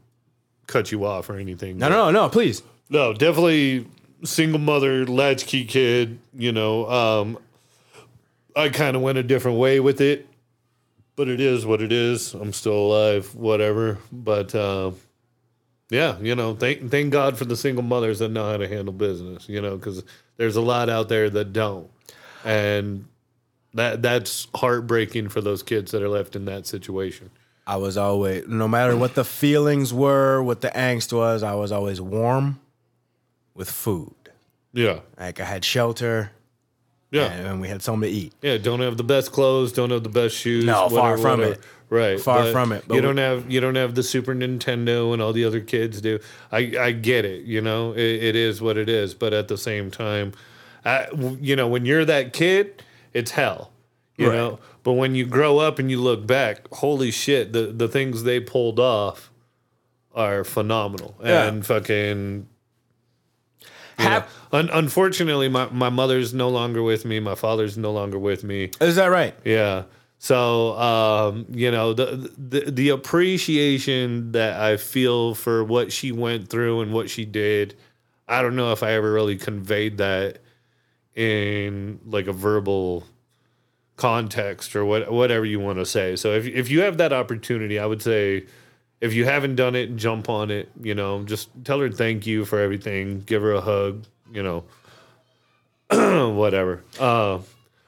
cut 0.66 0.92
you 0.92 1.06
off 1.06 1.30
or 1.30 1.36
anything. 1.36 1.78
no, 1.78 1.88
no, 1.88 2.10
no, 2.10 2.28
please. 2.28 2.62
No, 2.90 3.14
definitely 3.14 3.86
single 4.22 4.60
mother, 4.60 5.06
latchkey 5.06 5.64
kid. 5.64 6.18
You 6.34 6.52
know, 6.52 6.88
um, 6.90 7.38
I 8.56 8.68
kind 8.68 8.96
of 8.96 9.02
went 9.02 9.18
a 9.18 9.22
different 9.22 9.58
way 9.58 9.80
with 9.80 10.00
it, 10.00 10.26
but 11.16 11.28
it 11.28 11.40
is 11.40 11.66
what 11.66 11.82
it 11.82 11.92
is. 11.92 12.34
I'm 12.34 12.52
still 12.52 12.74
alive, 12.74 13.34
whatever. 13.34 13.98
But 14.10 14.54
uh, 14.54 14.92
yeah, 15.90 16.18
you 16.20 16.34
know, 16.34 16.54
thank 16.54 16.90
thank 16.90 17.12
God 17.12 17.36
for 17.36 17.44
the 17.44 17.56
single 17.56 17.82
mothers 17.82 18.20
that 18.20 18.30
know 18.30 18.48
how 18.50 18.56
to 18.56 18.68
handle 18.68 18.92
business. 18.92 19.48
You 19.48 19.60
know, 19.60 19.76
because 19.76 20.02
there's 20.36 20.56
a 20.56 20.60
lot 20.60 20.88
out 20.88 21.08
there 21.08 21.28
that 21.30 21.52
don't, 21.52 21.90
and 22.44 23.06
that 23.74 24.02
that's 24.02 24.48
heartbreaking 24.54 25.28
for 25.28 25.40
those 25.40 25.62
kids 25.62 25.92
that 25.92 26.02
are 26.02 26.08
left 26.08 26.36
in 26.36 26.44
that 26.46 26.66
situation. 26.66 27.30
I 27.66 27.76
was 27.76 27.96
always, 27.96 28.48
no 28.48 28.66
matter 28.66 28.96
what 28.96 29.14
the 29.14 29.24
feelings 29.24 29.94
were, 29.94 30.42
what 30.42 30.60
the 30.60 30.70
angst 30.70 31.12
was, 31.12 31.42
I 31.44 31.54
was 31.54 31.70
always 31.70 32.00
warm 32.00 32.58
with 33.54 33.70
food. 33.70 34.14
Yeah, 34.72 35.00
Like 35.18 35.40
I 35.40 35.44
had 35.44 35.64
shelter 35.64 36.32
yeah. 37.10 37.30
and 37.32 37.60
we 37.60 37.68
had 37.68 37.82
something 37.82 38.08
to 38.10 38.14
eat. 38.16 38.32
Yeah, 38.42 38.58
don't 38.58 38.80
have 38.80 38.96
the 38.96 39.04
best 39.04 39.32
clothes, 39.32 39.72
don't 39.72 39.90
have 39.90 40.02
the 40.02 40.08
best 40.08 40.34
shoes. 40.36 40.64
No, 40.64 40.88
far 40.88 41.16
from 41.18 41.40
it. 41.42 41.60
Right, 41.88 42.20
Far 42.20 42.44
but 42.44 42.52
from 42.52 42.70
it, 42.70 42.84
but 42.86 42.94
you 42.94 43.00
don't 43.00 43.16
have 43.16 43.50
you 43.50 43.58
don't 43.60 43.74
have 43.74 43.96
the 43.96 44.04
Super 44.04 44.32
Nintendo 44.32 45.12
and 45.12 45.20
all 45.20 45.32
the 45.32 45.44
other 45.44 45.58
kids 45.58 46.00
do. 46.00 46.20
I 46.52 46.72
I 46.78 46.92
get 46.92 47.24
it. 47.24 47.42
You 47.46 47.60
know, 47.60 47.90
it, 47.94 47.98
it 47.98 48.36
is 48.36 48.62
what 48.62 48.76
it 48.76 48.88
is. 48.88 49.12
But 49.12 49.32
at 49.32 49.48
the 49.48 49.58
same 49.58 49.90
time, 49.90 50.32
I, 50.84 51.08
you 51.40 51.56
know, 51.56 51.66
when 51.66 51.84
you're 51.86 52.04
that 52.04 52.32
kid, 52.32 52.84
it's 53.12 53.32
hell. 53.32 53.72
You 54.16 54.28
Right. 54.28 54.36
know, 54.36 54.58
but 54.84 54.92
when 54.92 55.16
you 55.16 55.26
grow 55.26 55.58
up 55.58 55.80
and 55.80 55.90
you 55.90 56.00
look 56.00 56.28
back, 56.28 56.68
holy 56.74 57.10
shit, 57.10 57.52
the 57.52 57.62
the 57.72 57.88
things 57.88 58.22
they 58.22 58.38
pulled 58.38 58.78
off 58.78 59.32
are 60.14 60.44
phenomenal 60.44 61.16
Yeah. 61.24 61.48
and 61.48 61.66
fucking 61.66 62.46
you 64.00 64.08
Hap- 64.08 64.28
know, 64.52 64.58
un- 64.58 64.70
unfortunately, 64.72 65.48
my, 65.48 65.68
my 65.70 65.90
mother's 65.90 66.32
no 66.34 66.48
longer 66.48 66.82
with 66.82 67.04
me. 67.04 67.20
My 67.20 67.34
father's 67.34 67.76
no 67.78 67.92
longer 67.92 68.18
with 68.18 68.44
me. 68.44 68.70
Is 68.80 68.96
that 68.96 69.06
right? 69.06 69.34
Yeah. 69.44 69.84
So 70.18 70.78
um, 70.78 71.46
you 71.50 71.70
know 71.70 71.94
the, 71.94 72.30
the 72.36 72.70
the 72.70 72.88
appreciation 72.90 74.32
that 74.32 74.60
I 74.60 74.76
feel 74.76 75.34
for 75.34 75.64
what 75.64 75.92
she 75.92 76.12
went 76.12 76.48
through 76.48 76.82
and 76.82 76.92
what 76.92 77.08
she 77.08 77.24
did. 77.24 77.74
I 78.28 78.42
don't 78.42 78.54
know 78.54 78.72
if 78.72 78.82
I 78.82 78.92
ever 78.92 79.10
really 79.10 79.36
conveyed 79.36 79.96
that 79.98 80.38
in 81.14 82.00
like 82.04 82.26
a 82.26 82.32
verbal 82.32 83.06
context 83.96 84.76
or 84.76 84.84
what 84.84 85.10
whatever 85.10 85.44
you 85.44 85.58
want 85.58 85.78
to 85.78 85.86
say. 85.86 86.16
So 86.16 86.32
if 86.34 86.46
if 86.46 86.70
you 86.70 86.82
have 86.82 86.98
that 86.98 87.12
opportunity, 87.14 87.78
I 87.78 87.86
would 87.86 88.02
say 88.02 88.44
if 89.00 89.14
you 89.14 89.24
haven't 89.24 89.56
done 89.56 89.74
it, 89.74 89.96
jump 89.96 90.28
on 90.28 90.50
it. 90.50 90.70
You 90.82 90.94
know, 90.94 91.22
just 91.24 91.48
tell 91.64 91.80
her 91.80 91.90
thank 91.90 92.26
you 92.26 92.44
for 92.44 92.58
everything. 92.60 93.20
Give 93.20 93.42
her 93.42 93.52
a 93.52 93.60
hug. 93.60 94.04
You 94.32 94.42
know, 94.42 94.64
whatever. 96.34 96.82
Uh, 96.98 97.38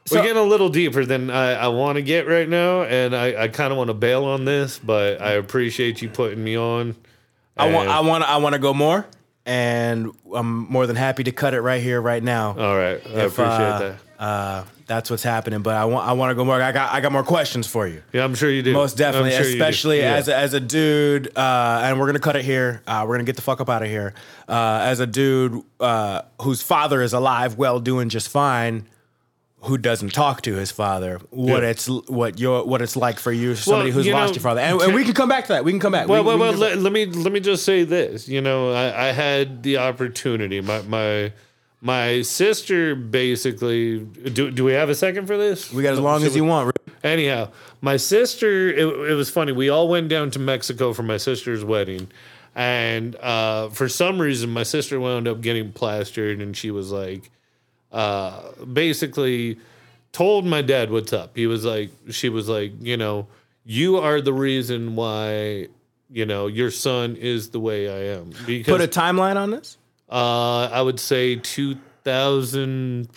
So- 0.05 0.17
we're 0.17 0.23
getting 0.23 0.39
a 0.43 0.47
little 0.47 0.69
deeper 0.69 1.05
than 1.05 1.31
I, 1.31 1.53
I 1.53 1.69
want 1.69 1.97
to 1.97 2.03
get 2.03 2.27
right 2.27 2.49
now, 2.49 2.83
and 2.83 3.15
I, 3.15 3.45
I 3.45 3.49
kind 3.49 3.71
of 3.71 3.77
want 3.79 3.89
to 3.89 3.95
bail 3.95 4.25
on 4.25 4.45
this, 4.45 4.79
but 4.81 5.21
I 5.23 5.33
appreciate 5.35 6.03
you 6.03 6.09
putting 6.09 6.43
me 6.43 6.57
on. 6.59 6.97
I 7.57 7.71
want, 7.71 7.89
I 7.89 8.01
want, 8.01 8.25
I 8.25 8.39
want 8.39 8.55
to 8.55 8.59
go 8.59 8.75
more, 8.75 9.07
and 9.47 10.11
I'm 10.35 10.69
more 10.71 10.87
than 10.89 10.97
happy 10.97 11.23
to 11.25 11.31
cut 11.33 11.55
it 11.55 11.61
right 11.61 11.81
here, 11.83 12.01
right 12.03 12.23
now. 12.23 12.49
All 12.59 12.77
right, 12.77 13.01
I 13.07 13.11
If, 13.11 13.33
appreciate 13.39 13.45
uh, 13.47 13.79
that. 13.79 13.97
Uh, 14.23 14.65
that's 14.87 15.11
what's 15.11 15.25
happening, 15.25 15.63
but 15.63 15.75
I 15.75 15.85
want, 15.87 16.07
I 16.09 16.13
want 16.13 16.31
to 16.31 16.37
go 16.37 16.45
more. 16.45 16.63
I 16.63 16.71
got, 16.71 16.93
I 16.93 17.01
got 17.01 17.11
more 17.11 17.25
questions 17.25 17.67
for 17.67 17.89
you. 17.89 18.03
Yeah, 18.13 18.23
I'm 18.23 18.37
sure 18.37 18.49
you 18.51 18.63
do. 18.63 18.73
Most 18.73 18.97
definitely, 18.97 19.33
sure 19.33 19.41
especially 19.41 19.99
Yeah. 19.99 20.15
as 20.15 20.29
a, 20.29 20.37
as 20.37 20.55
a 20.55 20.61
dude, 20.61 21.37
uh, 21.37 21.81
and 21.83 21.99
we're 21.99 22.07
gonna 22.07 22.21
cut 22.21 22.37
it 22.37 22.45
here. 22.45 22.83
Uh, 22.87 23.05
we're 23.09 23.15
gonna 23.17 23.25
get 23.25 23.35
the 23.35 23.43
fuck 23.43 23.61
up 23.61 23.69
out 23.69 23.83
of 23.83 23.89
here. 23.89 24.15
Uh, 24.49 24.79
as 24.85 25.01
a 25.01 25.09
dude 25.09 25.63
uh, 25.81 26.23
whose 26.41 26.63
father 26.63 27.03
is 27.03 27.13
alive, 27.13 27.57
well, 27.59 27.81
doing 27.81 28.09
just 28.09 28.29
fine, 28.29 28.87
who 29.63 29.77
doesn't 29.77 30.13
talk 30.13 30.43
to 30.43 30.55
his 30.55 30.71
father, 30.71 31.19
what 31.31 31.65
Yeah. 31.65 31.71
it's 31.71 31.89
what 31.89 32.39
your 32.39 32.65
what 32.65 32.81
it's 32.81 32.95
like 32.95 33.19
for 33.19 33.33
you, 33.33 33.57
somebody 33.57 33.91
who's 33.91 34.07
you 34.07 34.13
lost 34.13 34.31
know, 34.31 34.35
your 34.37 34.43
father, 34.43 34.61
and, 34.61 34.81
and 34.83 34.95
we 34.95 35.03
can 35.05 35.15
come 35.15 35.29
back 35.31 35.47
to 35.47 35.55
that. 35.55 35.65
We 35.65 35.73
can 35.73 35.81
come 35.81 35.93
back. 35.93 36.07
Well, 36.07 36.23
we, 36.23 36.29
well, 36.29 36.37
we 36.37 36.41
well. 36.43 36.53
Let, 36.53 36.79
let 36.79 36.93
me 36.93 37.07
let 37.07 37.33
me 37.33 37.41
just 37.41 37.65
say 37.65 37.83
this. 37.83 38.29
You 38.29 38.41
know, 38.41 38.73
I, 38.73 39.09
I 39.09 39.13
had 39.13 39.65
the 39.65 39.79
opportunity. 39.79 40.61
My 40.61 40.83
my 40.83 41.33
my 41.83 42.23
sister 42.23 42.95
basically. 42.95 43.99
Do 43.99 44.51
do 44.51 44.65
we 44.65 44.73
have 44.73 44.89
a 44.89 44.95
second 44.95 45.27
for 45.27 45.37
this? 45.37 45.71
we 45.71 45.83
got 45.83 45.93
as 45.93 46.01
long 46.01 46.23
as 46.23 46.35
you 46.35 46.45
want. 46.45 46.75
Anyhow, 47.05 47.51
my 47.81 47.97
sister, 47.97 48.71
it, 48.71 48.87
it 48.87 49.15
was 49.15 49.29
funny. 49.29 49.51
We 49.51 49.69
all 49.69 49.89
went 49.89 50.09
down 50.09 50.31
to 50.31 50.39
Mexico 50.39 50.93
for 50.93 51.03
my 51.03 51.17
sister's 51.17 51.65
wedding. 51.65 52.09
And 52.55 53.17
uh, 53.17 53.71
for 53.71 53.89
some 53.89 54.21
reason, 54.21 54.51
my 54.51 54.63
sister 54.63 55.01
wound 55.01 55.27
up 55.27 55.41
getting 55.41 55.73
plastered, 55.73 56.41
and 56.41 56.57
she 56.57 56.71
was 56.71 56.93
like, 56.93 57.31
uh, 57.91 58.53
basically 58.73 59.59
told 60.13 60.47
my 60.47 60.63
dad 60.63 60.91
what's 60.91 61.13
up. 61.13 61.37
He 61.37 61.47
was 61.47 61.65
like, 61.65 61.91
she 62.11 62.29
was 62.29 62.49
like, 62.49 62.73
you 62.81 62.97
know, 62.97 63.27
you 63.65 63.97
are 63.97 64.21
the 64.21 64.33
reason 64.33 64.95
why, 64.95 65.69
you 66.11 66.27
know, 66.27 66.47
your 66.47 66.71
son 66.71 67.17
is 67.17 67.51
the 67.51 67.61
way 67.61 67.89
I 67.89 68.19
am. 68.19 68.33
Because 68.47 68.71
Put 68.71 68.81
a 68.83 68.89
timeline 68.89 69.37
on 69.37 69.51
this. 69.51 69.79
Uh, 70.13 70.69
I 70.71 70.83
would 70.83 71.01
say 71.01 71.37
2000. 71.37 73.09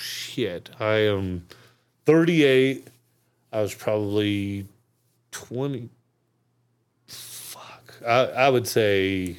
Shit, 0.00 0.70
I 0.78 0.94
am 1.08 1.46
38. 2.04 2.86
I 3.52 3.60
was 3.60 3.74
probably 3.74 4.68
20. 5.32 5.88
Fuck. 7.08 7.94
I, 8.06 8.26
I 8.26 8.48
would 8.48 8.68
say. 8.68 9.38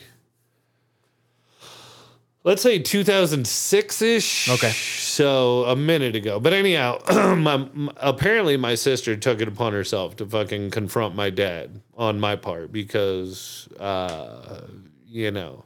Let's 2.44 2.62
say 2.62 2.80
2006 2.80 4.02
ish. 4.02 4.50
Okay. 4.50 4.72
So 4.72 5.64
a 5.66 5.76
minute 5.76 6.16
ago. 6.16 6.40
But 6.42 6.54
anyhow, 6.54 7.00
my, 7.36 7.70
apparently 7.98 8.58
my 8.58 8.76
sister 8.76 9.16
took 9.16 9.40
it 9.40 9.48
upon 9.48 9.72
herself 9.72 10.18
to 10.18 10.26
fucking 10.26 10.72
confront 10.72 11.16
my 11.16 11.30
dad 11.30 11.82
on 11.98 12.20
my 12.20 12.36
part 12.36 12.72
because, 12.72 13.70
uh, 13.80 14.62
you 15.08 15.32
know, 15.32 15.64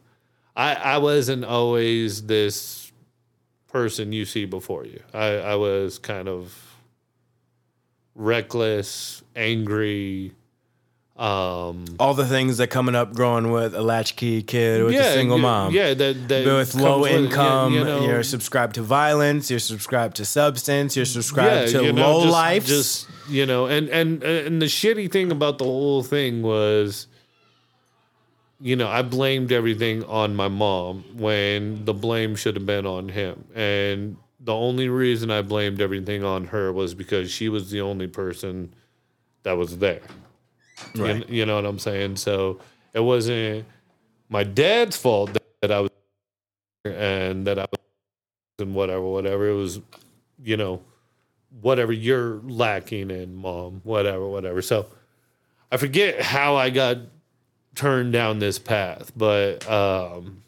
I, 0.62 0.74
I 0.74 0.98
wasn't 1.00 1.44
always 1.44 2.28
this 2.28 2.92
person 3.68 4.12
you 4.12 4.26
see 4.26 4.46
before 4.46 4.86
you. 4.86 5.02
I, 5.12 5.38
I 5.38 5.56
was 5.56 5.98
kind 5.98 6.28
of 6.30 6.56
reckless, 8.14 9.24
angry. 9.36 10.34
Um, 11.18 11.86
All 12.00 12.14
the 12.14 12.28
things 12.28 12.58
that 12.58 12.68
coming 12.68 12.94
up 12.94 13.14
growing 13.14 13.52
with 13.52 13.74
a 13.74 13.82
latchkey 13.82 14.44
kid 14.44 14.84
with 14.84 14.96
a 14.96 15.14
single 15.14 15.40
mom. 15.40 15.74
Yeah, 15.74 15.96
that, 15.96 16.28
that 16.28 16.46
with 16.46 16.76
low 16.76 17.02
with. 17.02 17.12
Yeah, 17.12 17.18
income, 17.18 17.74
you 17.74 17.84
know, 17.84 18.06
you're 18.06 18.24
subscribed 18.24 18.76
to 18.76 18.84
violence, 18.84 19.50
you're 19.50 19.60
subscribed 19.60 20.18
to 20.18 20.26
substance, 20.26 20.96
you're 20.96 21.06
subscribed 21.06 21.72
to 21.72 21.86
you 21.86 21.94
know, 21.94 22.20
low 22.20 22.30
life. 22.30 22.68
Just 22.68 23.08
you 23.28 23.48
know, 23.48 23.66
and 23.66 23.90
and 23.90 24.24
and 24.24 24.62
the 24.62 24.68
shitty 24.68 25.12
thing 25.12 25.32
about 25.32 25.58
the 25.58 25.66
whole 25.66 26.04
thing 26.04 26.44
was, 26.44 27.08
you 28.62 28.76
know, 28.76 28.88
I 28.88 29.02
blamed 29.02 29.52
everything 29.52 30.04
on 30.06 30.36
my 30.36 30.48
mom 30.48 31.04
when 31.16 31.86
the 31.86 31.94
blame 31.94 32.36
should 32.36 32.56
have 32.56 32.66
been 32.66 32.86
on 32.86 33.10
him, 33.10 33.46
and 33.56 34.18
the 34.40 34.54
only 34.56 34.90
reason 34.90 35.32
I 35.32 35.42
blamed 35.42 35.82
everything 35.82 36.24
on 36.24 36.46
her 36.46 36.72
was 36.74 36.94
because 36.94 37.32
she 37.32 37.50
was 37.50 37.70
the 37.72 37.82
only 37.82 38.08
person 38.08 38.74
that 39.44 39.54
was 39.54 39.78
there. 39.80 40.02
You- 40.96 41.04
Right. 41.04 41.30
You, 41.30 41.46
know 41.46 41.56
what 41.56 41.66
I'm 41.66 41.80
saying? 41.80 42.18
So 42.18 42.60
it 42.94 43.02
wasn't 43.02 43.66
my 44.30 44.44
dad's 44.44 44.98
fault 44.98 45.34
that, 45.34 45.44
that 45.62 45.72
I 45.72 45.82
was 45.82 45.92
and 46.86 47.46
that 47.48 47.60
I 47.60 47.64
was 47.72 47.80
and 48.60 48.76
whatever, 48.76 49.02
whatever. 49.02 49.50
It 49.50 49.56
was 49.56 49.80
you 50.44 50.58
know, 50.58 50.82
whatever 51.62 51.92
you're 51.94 52.42
lacking 52.44 53.12
in, 53.12 53.36
mom, 53.36 53.82
whatever, 53.84 54.28
whatever. 54.28 54.62
So 54.62 54.88
I 55.72 55.78
forget 55.78 56.22
how 56.22 56.56
I 56.56 56.70
got 56.72 56.98
turned 57.76 58.14
down 58.14 58.40
this 58.40 58.60
path, 58.60 59.12
but 59.16 59.70
um, 59.70 60.44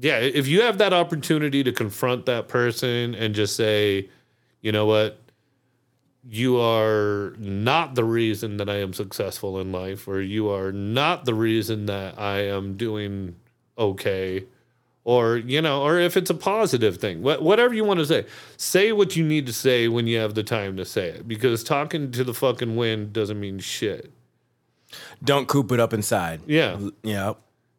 yeah, 0.00 0.18
if 0.18 0.46
you 0.46 0.62
have 0.62 0.78
that 0.78 0.92
opportunity 0.92 1.64
to 1.64 1.72
confront 1.72 2.26
that 2.26 2.48
person 2.48 3.14
and 3.14 3.34
just 3.34 3.56
say, 3.56 4.08
you 4.60 4.72
know 4.72 4.86
what, 4.86 5.18
you 6.30 6.60
are 6.60 7.34
not 7.38 7.94
the 7.94 8.04
reason 8.04 8.58
that 8.58 8.68
I 8.68 8.76
am 8.76 8.92
successful 8.92 9.58
in 9.60 9.72
life, 9.72 10.06
or 10.06 10.20
you 10.20 10.50
are 10.50 10.72
not 10.72 11.24
the 11.24 11.34
reason 11.34 11.86
that 11.86 12.18
I 12.18 12.40
am 12.40 12.76
doing 12.76 13.36
okay, 13.78 14.44
or 15.04 15.38
you 15.38 15.62
know, 15.62 15.82
or 15.82 15.98
if 15.98 16.16
it's 16.16 16.30
a 16.30 16.34
positive 16.34 16.98
thing, 16.98 17.22
wh- 17.22 17.40
whatever 17.40 17.72
you 17.72 17.84
want 17.84 18.00
to 18.00 18.06
say, 18.06 18.26
say 18.58 18.92
what 18.92 19.16
you 19.16 19.24
need 19.24 19.46
to 19.46 19.52
say 19.52 19.88
when 19.88 20.06
you 20.06 20.18
have 20.18 20.34
the 20.34 20.42
time 20.42 20.76
to 20.76 20.84
say 20.84 21.08
it, 21.08 21.26
because 21.26 21.64
talking 21.64 22.10
to 22.12 22.24
the 22.24 22.34
fucking 22.34 22.76
wind 22.76 23.12
doesn't 23.14 23.40
mean 23.40 23.58
shit. 23.58 24.12
Don't 25.22 25.46
coop 25.48 25.72
it 25.72 25.80
up 25.80 25.92
inside. 25.92 26.40
Yeah, 26.46 26.78
Yeah. 27.02 27.34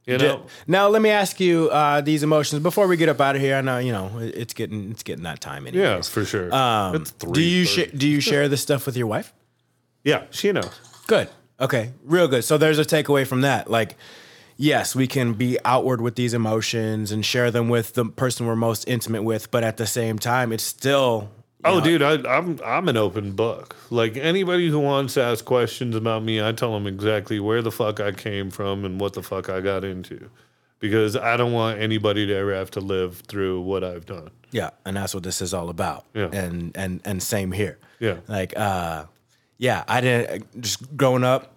you 0.05 0.17
know. 0.17 0.45
Now 0.67 0.87
let 0.87 1.01
me 1.01 1.09
ask 1.09 1.39
you 1.39 1.69
uh, 1.69 2.01
these 2.01 2.23
emotions 2.23 2.61
before 2.61 2.87
we 2.87 2.97
get 2.97 3.09
up 3.09 3.19
out 3.21 3.35
of 3.35 3.41
here. 3.41 3.55
I 3.55 3.61
know 3.61 3.77
you 3.79 3.91
know 3.91 4.11
it's 4.19 4.53
getting 4.53 4.91
it's 4.91 5.03
getting 5.03 5.23
that 5.23 5.39
time. 5.41 5.67
Anyways. 5.67 5.83
Yeah, 5.87 6.01
for 6.01 6.25
sure. 6.25 6.53
Um, 6.53 6.95
It's 6.95 7.11
do 7.11 7.41
you 7.41 7.65
sh- 7.65 7.91
do 7.95 8.07
you 8.07 8.19
share 8.21 8.47
this 8.47 8.61
stuff 8.61 8.85
with 8.85 8.95
your 8.97 9.07
wife? 9.07 9.33
Yeah, 10.03 10.23
she 10.31 10.51
knows. 10.51 10.69
Good. 11.07 11.29
Okay. 11.59 11.91
Real 12.05 12.27
good. 12.27 12.43
So 12.43 12.57
there's 12.57 12.79
a 12.79 12.85
takeaway 12.85 13.27
from 13.27 13.41
that. 13.41 13.69
Like, 13.69 13.97
yes, 14.55 14.95
we 14.95 15.07
can 15.07 15.33
be 15.33 15.57
outward 15.65 15.99
with 16.01 16.15
these 16.15 16.33
emotions 16.33 17.11
and 17.11 17.25
share 17.25 17.51
them 17.51 17.67
with 17.69 17.93
the 17.95 18.05
person 18.05 18.45
we're 18.47 18.55
most 18.55 18.87
intimate 18.87 19.23
with, 19.23 19.51
but 19.51 19.63
at 19.63 19.75
the 19.77 19.85
same 19.87 20.17
time, 20.19 20.51
it's 20.53 20.63
still. 20.63 21.29
Oh, 21.65 21.79
know, 21.79 21.83
dude, 21.83 22.01
I, 22.01 22.13
I'm 22.37 22.59
I'm 22.65 22.87
an 22.87 22.95
open 22.95 23.33
book. 23.33 23.75
Like 23.89 24.15
anybody 24.15 24.69
who 24.69 24.79
wants 24.79 25.15
to 25.15 25.21
ask 25.23 25.43
questions 25.43 25.95
about 25.95 26.23
me, 26.23 26.41
I 26.41 26.53
tell 26.53 26.73
them 26.73 26.87
exactly 26.87 27.39
where 27.39 27.61
the 27.61 27.71
fuck 27.71 27.99
I 27.99 28.13
came 28.13 28.49
from 28.49 28.85
and 28.85 28.99
what 28.99 29.13
the 29.13 29.21
fuck 29.21 29.49
I 29.49 29.59
got 29.59 29.83
into, 29.83 30.29
because 30.79 31.17
I 31.17 31.35
don't 31.35 31.51
want 31.51 31.79
anybody 31.81 32.25
to 32.27 32.33
ever 32.33 32.53
have 32.53 32.71
to 32.71 32.79
live 32.79 33.17
through 33.27 33.61
what 33.61 33.83
I've 33.83 34.05
done. 34.05 34.29
Yeah, 34.51 34.69
and 34.85 34.95
that's 34.95 35.13
what 35.13 35.23
this 35.23 35.41
is 35.41 35.53
all 35.53 35.69
about. 35.69 36.05
Yeah. 36.13 36.29
And 36.31 36.71
and 36.77 37.01
and 37.03 37.21
same 37.21 37.51
here. 37.51 37.77
Yeah. 37.99 38.19
Like, 38.29 38.57
uh, 38.57 39.05
yeah, 39.57 39.83
I 39.87 39.99
didn't 39.99 40.61
just 40.61 40.95
growing 40.95 41.25
up. 41.25 41.51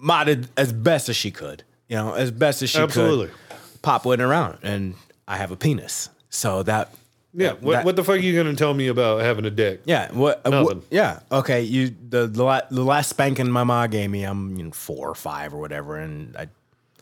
modded 0.00 0.48
as 0.56 0.72
best 0.72 1.08
as 1.08 1.16
she 1.16 1.30
could. 1.32 1.64
You 1.88 1.96
know, 1.96 2.14
as 2.14 2.30
best 2.30 2.62
as 2.62 2.70
she 2.70 2.78
Absolutely. 2.78 3.26
could. 3.26 3.82
Pop 3.82 4.04
went 4.04 4.22
around, 4.22 4.58
and 4.62 4.94
I 5.26 5.36
have 5.38 5.50
a 5.50 5.56
penis, 5.56 6.08
so 6.30 6.62
that. 6.62 6.94
Yeah. 7.34 7.52
What, 7.54 7.72
that- 7.72 7.84
what 7.84 7.96
the 7.96 8.04
fuck 8.04 8.14
are 8.16 8.18
you 8.18 8.36
gonna 8.40 8.54
tell 8.56 8.74
me 8.74 8.86
about 8.88 9.20
having 9.22 9.44
a 9.44 9.50
dick? 9.50 9.82
Yeah. 9.84 10.10
What? 10.12 10.44
Nothing. 10.44 10.64
what- 10.64 10.84
yeah. 10.90 11.20
Okay. 11.32 11.62
You 11.62 11.94
the 12.08 12.26
the, 12.26 12.42
la- 12.44 12.60
the 12.70 12.82
last 12.84 13.08
spanking 13.08 13.50
my 13.50 13.64
mom 13.64 13.90
gave 13.90 14.10
me, 14.10 14.22
I'm 14.24 14.56
you 14.56 14.64
know, 14.64 14.70
four 14.70 15.08
or 15.10 15.14
five 15.14 15.52
or 15.52 15.58
whatever, 15.58 15.96
and 15.98 16.36
I 16.36 16.48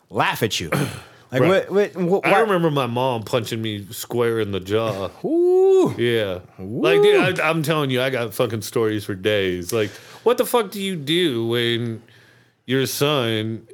laugh 0.09 0.41
at 0.43 0.59
you. 0.59 0.69
Like 1.31 1.41
Right. 1.41 1.67
what? 1.71 1.95
what, 1.95 2.23
what 2.25 2.27
I 2.27 2.41
remember 2.41 2.69
my 2.69 2.85
mom 2.85 3.23
punching 3.23 3.59
me 3.59 3.87
square 3.89 4.39
in 4.39 4.51
the 4.51 4.59
jaw. 4.59 5.09
Ooh. 5.25 5.95
Yeah. 5.97 6.41
Like, 6.59 7.01
dude, 7.01 7.39
I, 7.39 7.49
I'm 7.49 7.63
telling 7.63 7.89
you, 7.89 8.03
I 8.03 8.11
got 8.11 8.35
fucking 8.35 8.61
stories 8.61 9.03
for 9.03 9.15
days. 9.15 9.73
Like, 9.73 9.89
what 10.21 10.37
the 10.37 10.45
fuck 10.45 10.69
do 10.69 10.79
you 10.79 10.95
do 10.95 11.47
when 11.47 12.03
your 12.67 12.85
son 12.85 13.67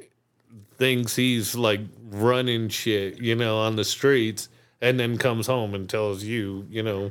thinks 0.78 1.14
he's 1.14 1.54
like 1.54 1.80
running 2.10 2.70
shit, 2.70 3.18
you 3.20 3.34
know, 3.34 3.58
on 3.58 3.76
the 3.76 3.84
streets 3.84 4.48
and 4.80 4.98
then 4.98 5.18
comes 5.18 5.46
home 5.46 5.74
and 5.74 5.88
tells 5.88 6.24
you, 6.24 6.66
you 6.70 6.82
know, 6.82 7.10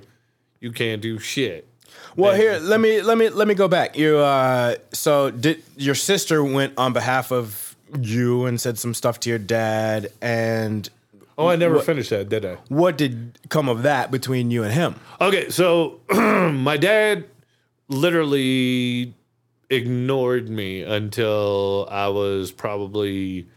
you 0.59 0.71
can't 0.71 1.01
do 1.01 1.19
shit? 1.19 1.67
Well, 2.15 2.35
here 2.35 2.59
let 2.59 2.79
me 2.79 3.01
let 3.01 3.17
me 3.17 3.29
let 3.29 3.47
me 3.47 3.53
go 3.55 3.67
back. 3.67 3.97
You 3.97 4.17
uh, 4.17 4.75
so 4.93 5.31
did 5.31 5.63
your 5.77 5.95
sister 5.95 6.43
went 6.43 6.73
on 6.77 6.93
behalf 6.93 7.31
of 7.31 7.75
you 7.99 8.45
and 8.45 8.59
said 8.61 8.77
some 8.77 8.93
stuff 8.93 9.19
to 9.21 9.29
your 9.29 9.39
dad, 9.39 10.11
and 10.21 10.87
Oh, 11.37 11.47
I 11.47 11.55
never 11.55 11.75
What- 11.75 11.85
finished 11.85 12.09
that, 12.09 12.27
did 12.29 12.45
I? 12.45 12.55
what 12.67 12.97
did 12.97 13.39
come 13.49 13.69
of 13.69 13.83
that 13.83 14.11
between 14.11 14.51
you 14.51 14.63
and 14.63 14.73
him? 14.73 14.95
Okay, 15.21 15.49
so 15.49 15.99
my 16.11 16.75
dad 16.77 17.25
literally 17.87 19.13
ignored 19.69 20.49
me 20.49 20.81
until 20.81 21.87
I 21.91 22.07
was 22.07 22.51
probably 22.51 23.47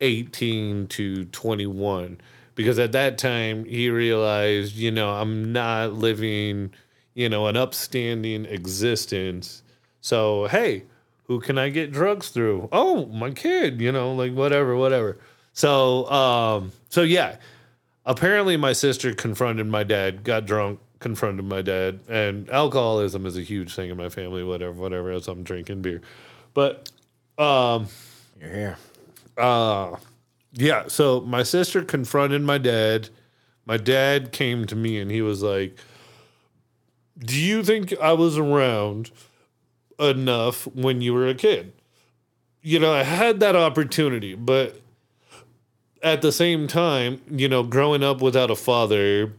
18 0.00 0.86
to 0.88 1.24
21 1.26 2.20
because 2.54 2.78
at 2.78 2.92
that 2.92 3.18
time 3.18 3.64
he 3.64 3.90
realized, 3.90 4.74
you 4.76 4.90
know, 4.90 5.10
I'm 5.10 5.52
not 5.52 5.92
living, 5.94 6.72
you 7.14 7.28
know, 7.28 7.46
an 7.46 7.56
upstanding 7.56 8.44
existence. 8.46 9.62
So, 10.00 10.46
hey, 10.48 10.84
who 11.24 11.40
can 11.40 11.58
I 11.58 11.68
get 11.70 11.92
drugs 11.92 12.28
through? 12.28 12.68
Oh, 12.72 13.06
my 13.06 13.30
kid, 13.30 13.80
you 13.80 13.92
know, 13.92 14.12
like 14.14 14.32
whatever, 14.34 14.76
whatever. 14.76 15.18
So, 15.52 16.10
um, 16.10 16.72
so 16.88 17.02
yeah, 17.02 17.36
apparently 18.04 18.56
my 18.56 18.72
sister 18.72 19.14
confronted 19.14 19.66
my 19.66 19.84
dad, 19.84 20.24
got 20.24 20.46
drunk, 20.46 20.80
confronted 20.98 21.44
my 21.44 21.62
dad, 21.62 22.00
and 22.08 22.48
alcoholism 22.50 23.26
is 23.26 23.36
a 23.36 23.42
huge 23.42 23.74
thing 23.74 23.90
in 23.90 23.96
my 23.96 24.08
family, 24.08 24.42
whatever, 24.44 24.72
whatever 24.72 25.10
else 25.12 25.28
I'm 25.28 25.42
drinking 25.42 25.82
beer. 25.82 26.00
But 26.54 26.90
um 27.38 27.86
You're 28.40 28.50
here. 28.50 28.78
uh 29.38 29.96
yeah, 30.52 30.84
so 30.88 31.20
my 31.20 31.42
sister 31.42 31.82
confronted 31.82 32.42
my 32.42 32.58
dad. 32.58 33.08
My 33.64 33.76
dad 33.76 34.32
came 34.32 34.66
to 34.66 34.76
me 34.76 34.98
and 34.98 35.10
he 35.10 35.22
was 35.22 35.42
like, 35.42 35.76
"Do 37.18 37.38
you 37.38 37.62
think 37.62 37.94
I 38.00 38.12
was 38.12 38.36
around 38.36 39.10
enough 39.98 40.66
when 40.68 41.00
you 41.00 41.14
were 41.14 41.26
a 41.26 41.34
kid?" 41.34 41.72
You 42.60 42.78
know, 42.78 42.92
I 42.92 43.02
had 43.02 43.40
that 43.40 43.56
opportunity, 43.56 44.34
but 44.34 44.80
at 46.02 46.22
the 46.22 46.32
same 46.32 46.66
time, 46.66 47.20
you 47.30 47.48
know, 47.48 47.62
growing 47.62 48.02
up 48.02 48.20
without 48.20 48.50
a 48.50 48.56
father, 48.56 49.32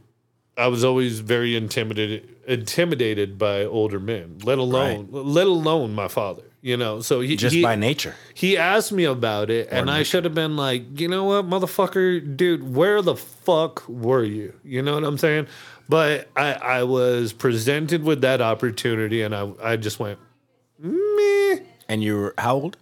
I 0.56 0.68
was 0.68 0.84
always 0.84 1.20
very 1.20 1.54
intimidated 1.54 2.28
intimidated 2.46 3.38
by 3.38 3.64
older 3.64 4.00
men, 4.00 4.38
let 4.44 4.58
alone 4.58 5.08
let 5.10 5.46
alone 5.46 5.94
my 5.94 6.08
father. 6.08 6.42
You 6.64 6.78
know, 6.78 7.02
so 7.02 7.20
he 7.20 7.36
Just 7.36 7.54
he, 7.54 7.60
by 7.60 7.76
nature. 7.76 8.14
he 8.32 8.56
asked 8.56 8.90
me 8.90 9.04
about 9.04 9.50
it, 9.50 9.68
and 9.70 9.90
I 9.90 10.02
should 10.02 10.24
have 10.24 10.34
been 10.34 10.56
like, 10.56 10.98
you 10.98 11.08
know 11.08 11.24
what, 11.24 11.46
motherfucker, 11.46 12.38
dude, 12.38 12.74
where 12.74 13.02
the 13.02 13.16
fuck 13.16 13.86
were 13.86 14.24
you? 14.24 14.54
You 14.64 14.80
know 14.80 14.94
what 14.94 15.04
I'm 15.04 15.18
saying? 15.18 15.46
But 15.90 16.30
I, 16.34 16.54
I 16.54 16.82
was 16.84 17.34
presented 17.34 18.02
with 18.02 18.22
that 18.22 18.40
opportunity, 18.40 19.20
and 19.20 19.34
I, 19.34 19.52
I 19.62 19.76
just 19.76 20.00
went, 20.00 20.18
meh. 20.78 21.58
And 21.86 22.02
you 22.02 22.16
were 22.16 22.34
how 22.38 22.54
old? 22.54 22.78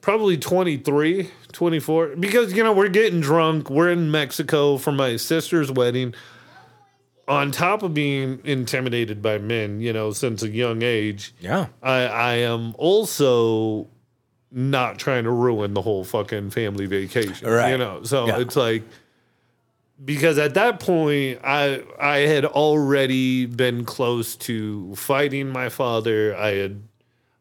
Probably 0.00 0.36
23, 0.36 1.30
24. 1.52 2.16
Because, 2.16 2.54
you 2.54 2.64
know, 2.64 2.72
we're 2.72 2.88
getting 2.88 3.20
drunk. 3.20 3.70
We're 3.70 3.90
in 3.90 4.10
Mexico 4.10 4.78
for 4.78 4.90
my 4.90 5.14
sister's 5.14 5.70
wedding. 5.70 6.12
On 7.30 7.50
top 7.52 7.82
of 7.82 7.94
being 7.94 8.40
intimidated 8.44 9.22
by 9.22 9.38
men, 9.38 9.80
you 9.80 9.92
know, 9.92 10.10
since 10.10 10.42
a 10.42 10.48
young 10.48 10.82
age, 10.82 11.32
Yeah. 11.40 11.68
I, 11.82 12.00
I 12.06 12.32
am 12.38 12.74
also 12.76 13.86
not 14.50 14.98
trying 14.98 15.24
to 15.24 15.30
ruin 15.30 15.72
the 15.74 15.80
whole 15.82 16.02
fucking 16.04 16.50
family 16.50 16.86
vacation. 16.86 17.48
Right. 17.48 17.70
You 17.70 17.78
know, 17.78 18.02
so 18.02 18.26
Yeah. 18.26 18.40
it's 18.40 18.56
like 18.56 18.82
because 20.04 20.38
at 20.38 20.54
that 20.54 20.80
point 20.80 21.38
I 21.44 21.82
I 22.00 22.18
had 22.20 22.44
already 22.44 23.46
been 23.46 23.84
close 23.84 24.34
to 24.36 24.94
fighting 24.96 25.48
my 25.50 25.68
father. 25.68 26.34
I 26.36 26.50
had 26.56 26.82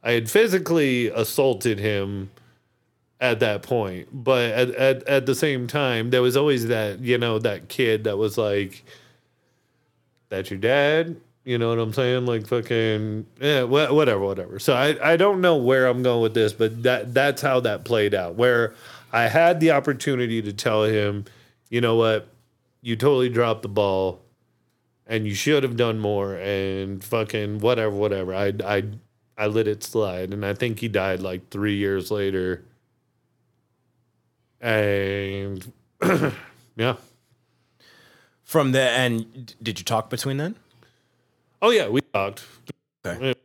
I 0.04 0.12
had 0.12 0.30
physically 0.30 1.08
assaulted 1.08 1.80
him 1.80 2.30
at 3.20 3.40
that 3.40 3.64
point. 3.64 4.08
But 4.14 4.52
at, 4.52 4.70
at, 4.76 5.04
at 5.08 5.26
the 5.26 5.36
same 5.36 5.68
time, 5.68 6.10
there 6.12 6.22
was 6.22 6.38
always 6.38 6.68
that, 6.68 7.00
you 7.00 7.18
know, 7.18 7.38
that 7.40 7.68
kid 7.68 8.06
that 8.06 8.18
was 8.18 8.38
like, 8.38 8.86
that's 10.30 10.50
your 10.50 10.60
dad. 10.60 11.18
You 11.44 11.58
know 11.58 11.70
what 11.70 11.80
I'm 11.80 11.94
saying? 11.94 12.26
Like 12.26 12.48
fucking 12.48 13.26
yeah, 13.42 13.64
wha- 13.64 13.92
whatever, 13.92 14.20
whatever. 14.20 14.60
So 14.60 14.74
I, 14.76 15.14
I 15.14 15.18
don't 15.18 15.42
know 15.42 15.58
where 15.58 15.88
I'm 15.88 16.04
going 16.04 16.22
with 16.22 16.34
this, 16.34 16.54
but 16.54 16.84
that 16.84 17.14
that's 17.14 17.42
how 17.42 17.60
that 17.62 17.86
played 17.86 18.14
out. 18.14 18.36
Where 18.36 18.74
I 19.12 19.24
had 19.24 19.60
the 19.60 19.72
opportunity 19.72 20.42
to 20.42 20.54
tell 20.54 20.84
him, 20.84 21.26
you 21.70 21.82
know 21.82 21.96
what, 21.96 22.28
you 22.82 22.96
totally 22.96 23.30
dropped 23.30 23.64
the 23.64 23.70
ball, 23.70 24.22
and 25.08 25.26
you 25.26 25.34
should 25.34 25.64
have 25.64 25.76
done 25.76 26.00
more, 26.00 26.36
and 26.36 27.04
fucking 27.04 27.60
whatever, 27.60 27.96
whatever. 27.96 28.36
I 28.36 28.54
I 28.64 28.84
I 29.38 29.48
let 29.48 29.68
it 29.68 29.84
slide, 29.84 30.34
and 30.34 30.46
I 30.46 30.54
think 30.54 30.80
he 30.80 30.88
died 30.88 31.22
like 31.22 31.50
three 31.50 31.78
years 31.78 32.12
later. 32.12 32.66
And 34.62 35.72
yeah, 36.76 36.98
From 38.50 38.72
the 38.72 38.82
and 38.82 39.54
did 39.62 39.78
you 39.78 39.86
talk 39.86 40.10
between 40.10 40.38
then? 40.38 40.56
oh 41.62 41.70
yeah, 41.70 41.88
we 41.88 42.02
talked. 42.02 42.44
Okay. 43.06 43.36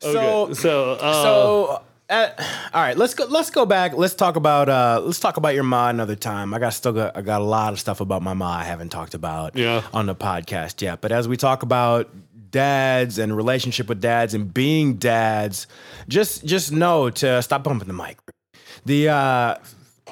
So 0.00 0.10
So 0.10 0.54
so 0.54 0.92
uh, 0.92 1.22
so 1.22 1.82
uh, 2.08 2.28
all 2.72 2.80
right, 2.80 2.96
let's 2.96 3.12
go. 3.12 3.26
Let's 3.26 3.50
go 3.50 3.66
back. 3.66 3.92
Let's 3.92 4.14
talk 4.14 4.36
about. 4.36 4.70
uh 4.70 5.02
Let's 5.04 5.20
talk 5.20 5.36
about 5.36 5.54
your 5.54 5.64
ma 5.64 5.90
another 5.90 6.16
time. 6.16 6.54
I 6.54 6.60
got 6.60 6.70
still 6.72 6.94
got. 6.94 7.14
I 7.14 7.20
got 7.20 7.42
a 7.42 7.44
lot 7.44 7.74
of 7.74 7.78
stuff 7.78 8.00
about 8.00 8.22
my 8.22 8.32
ma 8.32 8.56
I 8.56 8.64
haven't 8.64 8.88
talked 8.88 9.12
about. 9.12 9.54
Yeah. 9.54 9.82
on 9.92 10.06
the 10.06 10.14
podcast 10.14 10.80
yet. 10.80 11.02
But 11.02 11.12
as 11.12 11.28
we 11.28 11.36
talk 11.36 11.62
about 11.62 12.08
dads 12.50 13.18
and 13.18 13.36
relationship 13.36 13.90
with 13.90 14.00
dads 14.00 14.32
and 14.32 14.54
being 14.54 14.94
dads, 14.94 15.66
just 16.08 16.46
just 16.46 16.72
know 16.72 17.10
to 17.10 17.42
stop 17.42 17.64
bumping 17.64 17.88
the 17.88 17.92
mic. 17.92 18.16
The 18.86 19.10
uh, 19.10 19.56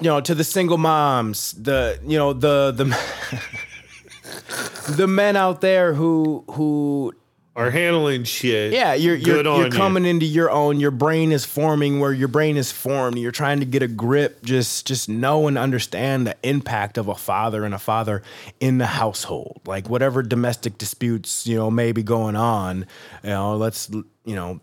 you 0.03 0.11
know 0.11 0.21
to 0.21 0.35
the 0.35 0.45
single 0.45 0.79
moms, 0.79 1.53
the 1.53 1.99
you 2.05 2.19
know 2.19 2.33
the 2.33 2.73
the 2.77 2.85
the 4.93 5.07
men 5.07 5.37
out 5.37 5.61
there 5.61 5.95
who 5.95 6.45
who 6.51 7.15
Are 7.55 7.71
handling 7.71 8.25
shit. 8.25 8.73
yeah, 8.73 8.95
you're 8.95 9.15
you're, 9.15 9.43
you're 9.43 9.65
you. 9.67 9.71
coming 9.71 10.05
into 10.05 10.27
your 10.27 10.51
own. 10.51 10.81
Your 10.81 10.91
brain 10.91 11.33
is 11.33 11.45
forming 11.45 12.01
where 12.01 12.13
your 12.13 12.29
brain 12.29 12.57
is 12.57 12.73
formed. 12.73 13.19
You're 13.19 13.31
trying 13.31 13.61
to 13.61 13.67
get 13.67 13.83
a 13.83 13.89
grip. 13.89 14.43
Just 14.43 14.87
just 14.87 15.09
know 15.09 15.47
and 15.47 15.57
understand 15.59 16.27
the 16.27 16.37
impact 16.43 16.99
of 16.99 17.09
a 17.09 17.15
father 17.15 17.65
and 17.65 17.75
a 17.75 17.79
father 17.79 18.23
in 18.61 18.79
the 18.79 18.87
household. 18.87 19.61
Like 19.67 19.89
whatever 19.89 20.23
domestic 20.23 20.79
disputes 20.79 21.47
you 21.47 21.57
know 21.57 21.71
may 21.71 21.93
be 21.93 22.03
going 22.03 22.37
on, 22.37 22.87
you 23.23 23.31
know, 23.31 23.57
let's 23.57 23.89
you 24.25 24.35
know 24.35 24.61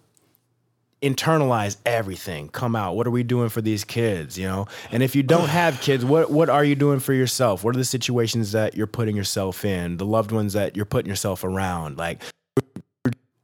internalize 1.02 1.78
everything. 1.86 2.50
Come 2.50 2.76
out. 2.76 2.96
What 2.96 3.08
are 3.08 3.12
we 3.12 3.24
doing 3.24 3.50
for 3.50 3.62
these 3.62 3.84
kids 3.84 4.38
you 4.38 4.48
know? 4.48 4.68
And 4.92 5.02
if 5.02 5.16
you 5.16 5.24
don't 5.24 5.50
have 5.50 5.80
kids 5.82 6.04
what 6.04 6.32
what 6.32 6.50
are 6.50 6.64
you 6.64 6.76
doing 6.76 7.00
for 7.00 7.14
yourself? 7.14 7.64
What 7.64 7.76
are 7.76 7.80
the 7.80 7.86
situations 7.86 8.52
that 8.52 8.76
you're 8.76 8.88
putting 8.88 9.16
yourself 9.16 9.64
in 9.64 9.98
the 9.98 10.06
loved 10.06 10.32
ones 10.32 10.54
that 10.54 10.76
you're 10.76 10.86
putting 10.86 11.10
yourself 11.10 11.44
around? 11.44 11.98
Like 11.98 12.22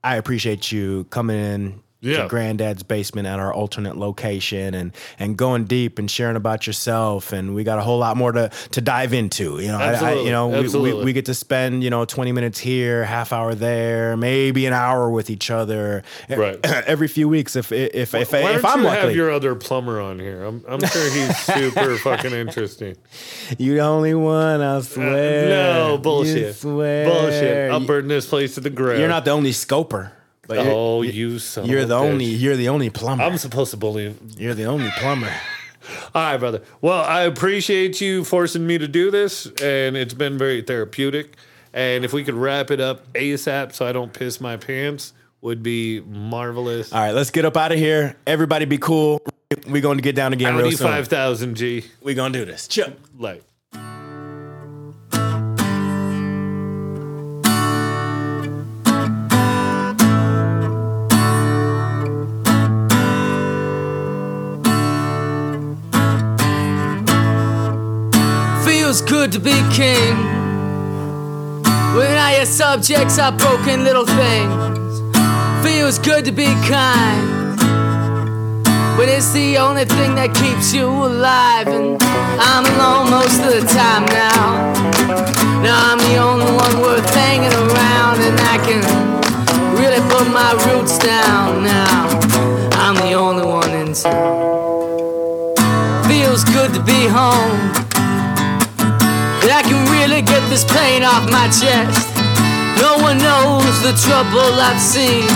I 0.04 0.18
appreciate 0.18 0.72
you 0.72 1.06
coming 1.06 1.38
in 1.38 1.82
Yeah. 2.06 2.24
to 2.24 2.28
Grandad's 2.30 2.84
basement 2.84 3.28
at 3.28 3.40
our 3.40 3.54
alternate 3.54 3.98
location 3.98 4.74
and 4.74 4.92
and 5.20 5.38
going 5.38 5.66
deep 5.66 6.00
and 6.00 6.10
sharing 6.10 6.36
about 6.36 6.68
yourself. 6.68 7.34
And 7.34 7.56
we 7.56 7.64
got 7.64 7.80
a 7.80 7.82
whole 7.82 7.98
lot 8.00 8.16
more 8.18 8.32
to 8.32 8.50
to 8.72 8.82
dive 8.82 9.14
into. 9.14 9.60
You 9.60 9.70
know, 9.70 9.78
I, 9.80 9.94
I, 9.94 10.14
you 10.14 10.32
know, 10.32 10.48
we, 10.50 10.68
we, 10.70 11.04
we 11.06 11.14
get 11.14 11.26
to 11.26 11.34
spend 11.34 11.84
you 11.84 11.90
know 11.90 12.06
twenty 12.06 12.32
minutes 12.32 12.60
here, 12.60 13.04
half 13.04 13.34
hour 13.34 13.56
there, 13.56 14.16
maybe 14.16 14.66
an 14.66 14.74
hour 14.74 15.10
with 15.10 15.30
each 15.30 15.50
other 15.52 16.04
Right. 16.30 16.60
every 16.64 17.08
few 17.08 17.28
weeks 17.28 17.56
if 17.56 17.72
if 17.72 18.14
if, 18.14 18.32
Why 18.32 18.52
if 18.54 18.62
don't 18.62 18.66
I'm 18.66 18.80
you 18.80 18.86
lucky. 18.86 19.00
have 19.02 19.16
your 19.16 19.32
other 19.32 19.56
plumber 19.56 20.00
on 20.00 20.20
here? 20.20 20.44
I'm, 20.44 20.64
I'm 20.68 20.80
sure 20.80 21.10
he's 21.12 21.38
super 21.40 21.98
fucking 21.98 22.32
interesting. 22.34 22.96
you 23.58 23.74
the 23.76 23.80
only 23.82 24.14
one, 24.14 24.62
I 24.62 24.76
uh, 24.76 24.82
swear. 24.82 25.50
no 25.50 25.94
You 25.94 25.98
bullshit. 26.00 26.56
swear. 26.56 27.06
Bullshit. 27.06 27.72
I'm 27.72 27.86
burning 27.86 28.10
this 28.10 28.28
place 28.28 28.56
to 28.56 28.62
the 28.62 28.70
ground. 28.70 29.00
You're 29.00 29.10
not 29.10 29.26
the 29.26 29.32
only 29.32 29.52
scoper. 29.52 30.12
But 30.48 30.60
Oh, 30.60 31.02
you 31.02 31.40
son. 31.40 31.66
you're 31.66 31.80
of 31.80 31.86
a 31.86 31.88
the 31.88 31.96
bitch. 31.96 32.02
only. 32.02 32.26
You're 32.26 32.56
the 32.56 32.70
only 32.70 32.90
plumber. 32.90 33.24
I'm 33.24 33.38
supposed 33.38 33.72
to 33.72 33.78
believe. 33.78 34.18
you're 34.38 34.54
the 34.54 34.66
only 34.66 34.90
plumber. 34.98 35.32
All 36.16 36.22
right, 36.32 36.38
brother. 36.38 36.62
Well, 36.82 37.02
I 37.04 37.22
appreciate 37.24 38.02
you 38.02 38.24
forcing 38.24 38.66
me 38.66 38.78
to 38.78 38.88
do 38.88 39.12
this, 39.12 39.46
and 39.62 39.96
it's 39.96 40.14
been 40.16 40.38
very 40.38 40.62
therapeutic. 40.62 41.36
And 41.74 42.04
if 42.06 42.14
we 42.14 42.24
could 42.24 42.34
wrap 42.36 42.72
it 42.72 42.80
up 42.80 43.12
ASAP 43.14 43.74
so 43.74 43.86
I 43.86 43.92
don't 43.92 44.12
piss 44.14 44.40
my 44.42 44.58
pants, 44.58 45.14
would 45.42 45.62
be 45.62 46.00
marvelous. 46.02 46.92
All 46.94 47.00
right, 47.02 47.12
let's 47.14 47.30
get 47.30 47.46
up 47.46 47.56
out 47.58 47.72
of 47.72 47.78
here. 47.78 48.16
Everybody 48.26 48.66
be 48.66 48.78
cool. 48.80 49.22
We're 49.68 49.82
going 49.82 49.98
to 49.98 50.02
get 50.02 50.16
down 50.16 50.34
again 50.34 50.56
real 50.56 50.72
soon. 50.72 50.88
5000 50.88 51.56
G. 51.56 51.86
We're 52.02 52.16
going 52.16 52.34
to 52.34 52.40
do 52.40 52.46
this. 52.46 52.68
Chill. 52.68 52.92
Like. 53.18 53.44
Good 69.06 69.32
to 69.32 69.40
be 69.40 69.54
king. 69.72 70.16
When 71.96 72.18
all 72.18 72.36
your 72.36 72.46
subjects 72.46 73.20
are 73.20 73.32
broken 73.32 73.84
little 73.84 74.06
things. 74.06 75.00
Feels 75.64 76.00
good 76.00 76.26
to 76.26 76.32
be 76.32 76.46
kind. 76.68 77.58
But 78.98 79.10
it's 79.10 79.32
the 79.32 79.58
only 79.58 79.86
thing 79.86 80.16
that 80.16 80.34
keeps 80.34 80.74
you 80.74 80.88
alive. 80.88 81.68
And 81.68 82.02
I'm 82.02 82.66
alone 82.76 83.12
most 83.12 83.40
of 83.42 83.52
the 83.54 83.68
time 83.68 84.06
now. 84.06 84.74
Now 85.62 85.92
I'm 85.92 86.00
the 86.00 86.18
only 86.18 86.46
one 86.46 86.82
worth 86.82 87.10
hanging 87.14 87.54
around. 87.54 88.22
And 88.22 88.40
I 88.40 88.58
can 88.66 88.82
really 89.76 90.02
put 90.10 90.26
my 90.32 90.52
roots 90.68 90.98
down 90.98 91.64
now. 91.64 92.08
I'm 92.84 92.96
the 92.96 93.14
only 93.14 93.46
one 93.46 93.72
in 93.72 93.94
town. 93.94 95.54
Feels 96.08 96.44
good 96.44 96.74
to 96.74 96.82
be 96.84 97.08
home 97.08 97.85
that 99.46 99.62
I 99.62 99.64
can 99.70 99.78
really 99.94 100.26
get 100.26 100.42
this 100.50 100.66
pain 100.66 101.06
off 101.06 101.30
my 101.30 101.46
chest. 101.54 102.10
No 102.82 102.98
one 102.98 103.22
knows 103.22 103.78
the 103.86 103.94
trouble 103.94 104.42
I've 104.58 104.82
seen 104.82 105.30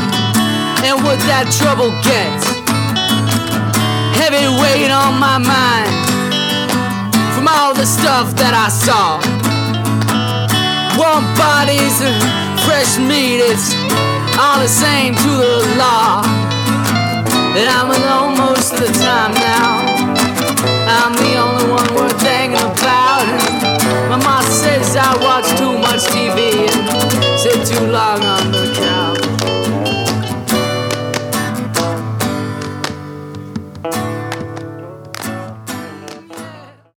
and 0.82 0.98
what 1.06 1.22
that 1.30 1.46
trouble 1.54 1.94
gets. 2.02 2.50
Heavy 4.18 4.50
weight 4.58 4.90
on 4.90 5.14
my 5.22 5.38
mind 5.38 5.94
from 7.38 7.46
all 7.46 7.78
the 7.78 7.86
stuff 7.86 8.34
that 8.42 8.58
I 8.58 8.74
saw. 8.74 9.22
Warm 10.98 11.22
bodies 11.38 12.02
and 12.02 12.18
fresh 12.66 12.98
meat, 12.98 13.46
it's 13.46 13.78
all 14.42 14.58
the 14.58 14.66
same 14.66 15.14
to 15.14 15.32
the 15.38 15.78
law. 15.78 16.26
And 17.54 17.70
I'm 17.70 17.94
alone 17.94 18.42
most 18.42 18.74
of 18.74 18.82
the 18.82 18.94
time 18.98 19.38
now. 19.38 19.86
I'm 20.98 21.14
the 21.14 21.38
only 21.38 21.70
one 21.70 21.94
worth 21.94 22.20
my 24.10 24.18
mom 24.18 24.42
says 24.42 24.96
I 24.96 25.14
watch 25.22 25.46
too 25.60 25.78
much 25.78 26.02
TV 26.10 26.66
and 26.66 27.40
sit 27.40 27.62
too 27.78 27.86
long 27.92 28.24
on 28.24 28.49